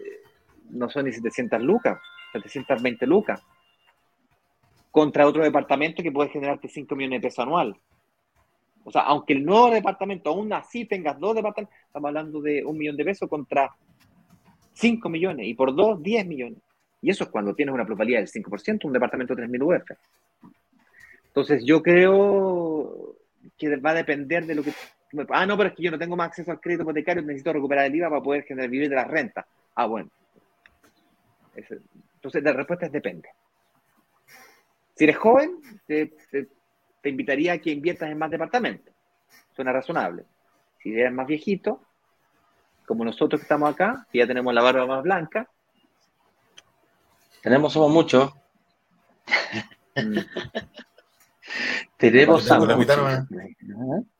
[0.00, 0.22] eh,
[0.70, 1.98] no son ni 700 lucas,
[2.32, 3.42] 720 lucas.
[4.90, 7.76] Contra otro departamento que puede generarte 5 millones de pesos anual.
[8.84, 12.76] O sea, aunque el nuevo departamento aún así tengas dos departamentos, estamos hablando de un
[12.76, 13.74] millón de pesos contra
[14.74, 16.58] 5 millones y por dos, 10 millones.
[17.00, 19.90] Y eso es cuando tienes una probabilidad del 5%, un departamento de 3.000 UF.
[21.28, 23.16] Entonces yo creo
[23.56, 24.72] que va a depender de lo que...
[25.30, 27.86] Ah, no, pero es que yo no tengo más acceso al crédito hipotecario, necesito recuperar
[27.86, 29.46] el IVA para poder generar, vivir de la renta.
[29.74, 30.10] Ah, bueno.
[31.54, 33.28] Entonces la respuesta es depende.
[34.94, 36.12] Si eres joven, te,
[37.04, 38.92] invitaría a que inviertas en más departamentos.
[39.54, 40.24] Suena razonable.
[40.82, 41.82] Si eres más viejito,
[42.86, 45.48] como nosotros que estamos acá, que ya tenemos la barba más blanca.
[47.42, 48.32] Tenemos, somos muchos.
[51.96, 53.26] Tenemos tengo la mitad nomás.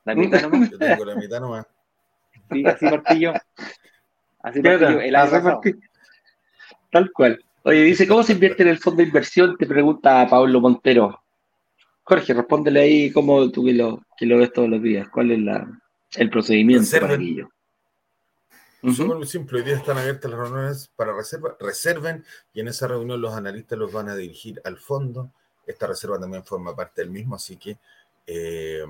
[0.05, 0.71] La mitad nomás.
[0.71, 1.67] Yo tengo la mitad nomás.
[2.51, 3.33] Sí, así martillo.
[4.43, 5.01] Así martillo.
[5.01, 5.61] El año
[6.91, 7.45] Tal cual.
[7.65, 9.57] Oye, dice, ¿cómo se invierte en el fondo de inversión?
[9.57, 11.23] Te pregunta Pablo Montero.
[12.03, 15.09] Jorge, respóndele ahí cómo tú que lo, que lo ves todos los días.
[15.11, 15.69] ¿Cuál es la,
[16.17, 17.11] el procedimiento reserven.
[17.11, 17.51] para ello?
[18.81, 19.59] muy simple.
[19.59, 21.57] Hoy día están abiertas las reuniones para reserva.
[21.61, 22.25] Reserven
[22.55, 25.33] y en esa reunión los analistas los van a dirigir al fondo
[25.69, 27.77] esta reserva también forma parte del mismo, así que
[28.27, 28.85] eh,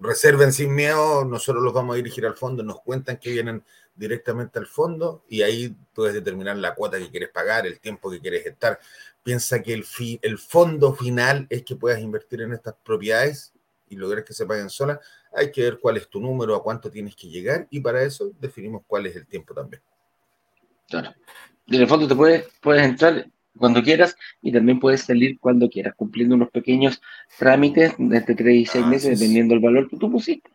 [0.00, 3.62] reserven sin miedo, nosotros los vamos a dirigir al fondo, nos cuentan que vienen
[3.94, 8.20] directamente al fondo y ahí puedes determinar la cuota que quieres pagar, el tiempo que
[8.20, 8.78] quieres estar.
[9.22, 9.84] Piensa que el,
[10.22, 13.52] el fondo final es que puedas invertir en estas propiedades
[13.88, 14.98] y lograr que se paguen solas.
[15.34, 18.32] Hay que ver cuál es tu número, a cuánto tienes que llegar y para eso
[18.40, 19.82] definimos cuál es el tiempo también.
[20.88, 21.14] Claro.
[21.66, 23.26] En el fondo te puedes, puedes entrar
[23.56, 27.00] cuando quieras y también puedes salir cuando quieras, cumpliendo unos pequeños
[27.38, 30.50] trámites de entre 3 y 6 meses, dependiendo del valor que tú pusiste.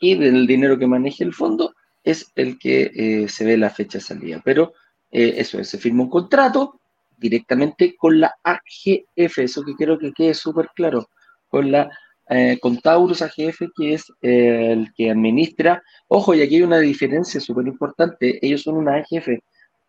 [0.00, 3.98] Y del dinero que maneje el fondo es el que eh, se ve la fecha
[3.98, 4.40] de salida.
[4.44, 4.72] Pero
[5.10, 6.80] eh, eso es, se firma un contrato
[7.16, 11.10] directamente con la AGF, eso que quiero que quede súper claro,
[11.48, 11.90] con la
[12.30, 15.82] eh, con Taurus AGF, que es el que administra.
[16.08, 18.38] Ojo, y aquí hay una diferencia súper importante.
[18.46, 19.28] Ellos son una AGF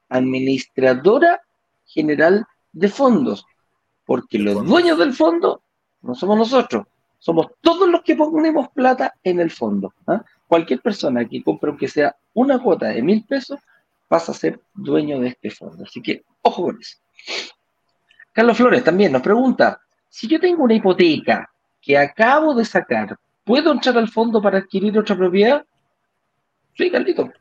[0.07, 1.41] administradora
[1.89, 3.45] general de fondos,
[4.05, 5.61] porque los dueños del fondo
[6.01, 6.85] no somos nosotros,
[7.19, 9.93] somos todos los que ponemos plata en el fondo.
[10.07, 10.23] ¿ah?
[10.47, 13.59] Cualquier persona que compre aunque sea una cuota de mil pesos
[14.07, 15.83] pasa a ser dueño de este fondo.
[15.83, 16.97] Así que, ojo con eso.
[18.31, 21.49] Carlos Flores también nos pregunta, si yo tengo una hipoteca
[21.81, 25.65] que acabo de sacar, ¿puedo entrar al fondo para adquirir otra propiedad?
[26.75, 27.31] Sí, Carlito.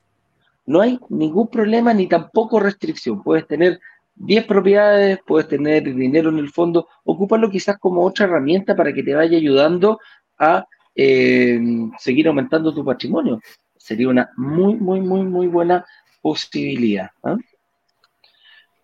[0.67, 3.23] No hay ningún problema ni tampoco restricción.
[3.23, 3.81] Puedes tener
[4.19, 9.03] 10 propiedades, puedes tener dinero en el fondo, ocúpalo quizás como otra herramienta para que
[9.03, 10.01] te vaya ayudando
[10.39, 11.61] a eh,
[11.99, 13.41] seguir aumentando tu patrimonio.
[13.77, 15.87] Sería una muy, muy, muy, muy buena
[16.21, 17.11] posibilidad.
[17.23, 17.37] ¿ah?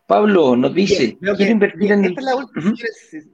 [0.07, 2.17] Pablo nos dice, quiero invertir en el...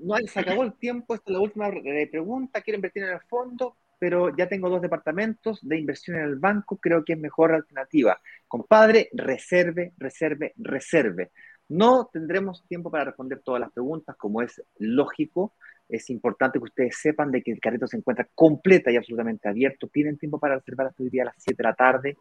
[0.01, 1.71] No, se acabó el tiempo, esta es la última
[2.11, 6.37] pregunta, quiero invertir en el fondo, pero ya tengo dos departamentos de inversión en el
[6.37, 8.19] banco, creo que es mejor alternativa.
[8.49, 11.31] Compadre, reserve, reserve, reserve.
[11.71, 15.55] No tendremos tiempo para responder todas las preguntas, como es lógico.
[15.89, 19.87] Es importante que ustedes sepan de que el carrito se encuentra completa y absolutamente abierto.
[19.87, 22.17] Tienen tiempo para reservar hasta hoy día a las 7 de la tarde.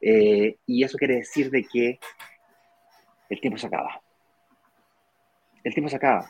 [0.00, 2.00] Eh, y eso quiere decir de que
[3.30, 4.00] el tiempo se acaba.
[5.62, 6.28] El tiempo se acaba.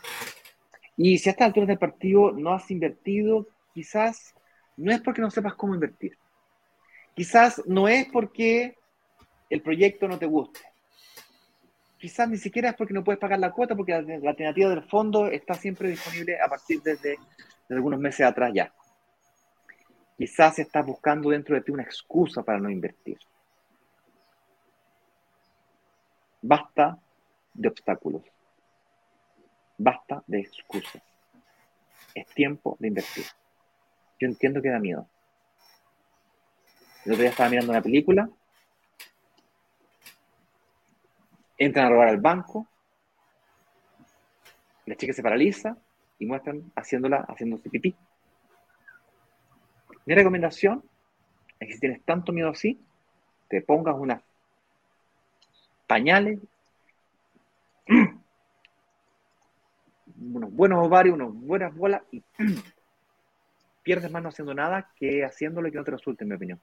[0.94, 4.34] Y si a esta altura del partido no has invertido, quizás
[4.76, 6.18] no es porque no sepas cómo invertir.
[7.14, 8.76] Quizás no es porque
[9.48, 10.67] el proyecto no te guste
[11.98, 15.26] quizás ni siquiera es porque no puedes pagar la cuota, porque la, alternativa del fondo
[15.26, 17.18] está siempre disponible a partir de,
[17.68, 18.72] algunos meses atrás ya.
[20.16, 23.18] Quizás estás buscando dentro de ti una excusa para no invertir.
[26.40, 26.98] Basta
[27.52, 28.22] de obstáculos.
[29.76, 31.02] Basta de excusas.
[32.14, 33.24] Es tiempo de invertir.
[34.18, 35.08] Yo entiendo que da miedo.
[37.04, 38.28] El otro día estaba mirando una película
[41.58, 42.66] entran a robar al banco,
[44.86, 45.76] la chica se paraliza,
[46.18, 47.94] y muestran haciéndola, haciéndose pipí.
[50.04, 50.82] Mi recomendación
[51.60, 52.80] es que si tienes tanto miedo así,
[53.48, 54.22] te pongas unas
[55.86, 56.40] pañales,
[60.20, 62.22] unos buenos ovarios, unas buenas bolas y
[63.82, 66.60] pierdes más no haciendo nada que haciéndolo y que no te resulte, en mi opinión.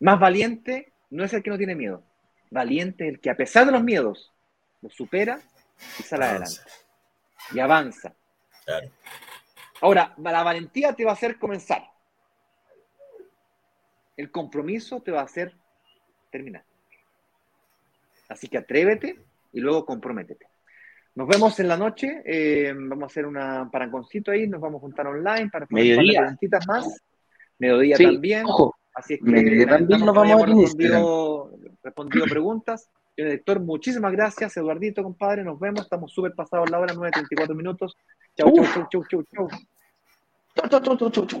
[0.00, 2.02] Más valiente no es el que no tiene miedo.
[2.50, 4.32] Valiente es el que a pesar de los miedos
[4.80, 5.40] lo supera
[5.98, 6.60] y sale adelante.
[7.52, 8.14] Y avanza.
[9.80, 11.84] Ahora, la valentía te va a hacer comenzar.
[14.16, 15.54] El compromiso te va a hacer
[16.30, 16.64] terminar.
[18.28, 19.18] Así que atrévete
[19.52, 20.46] y luego comprométete.
[21.14, 22.22] Nos vemos en la noche.
[22.24, 23.34] Eh, vamos a hacer un
[23.70, 24.46] paranconcito ahí.
[24.46, 27.02] Nos vamos a juntar online para hacer preguntitas más.
[27.58, 28.46] Mediodía también.
[28.94, 31.50] Así es que también nos vamos a respondido,
[31.82, 32.90] respondido preguntas.
[33.14, 34.56] Señor director, muchísimas gracias.
[34.56, 35.82] Eduardito, compadre, nos vemos.
[35.82, 37.96] Estamos súper pasados la hora, 9.34 minutos.
[38.36, 39.48] Chau, chau, chau, chau, chau, chau.
[40.54, 41.40] Chau, chau, chau, chau, chau.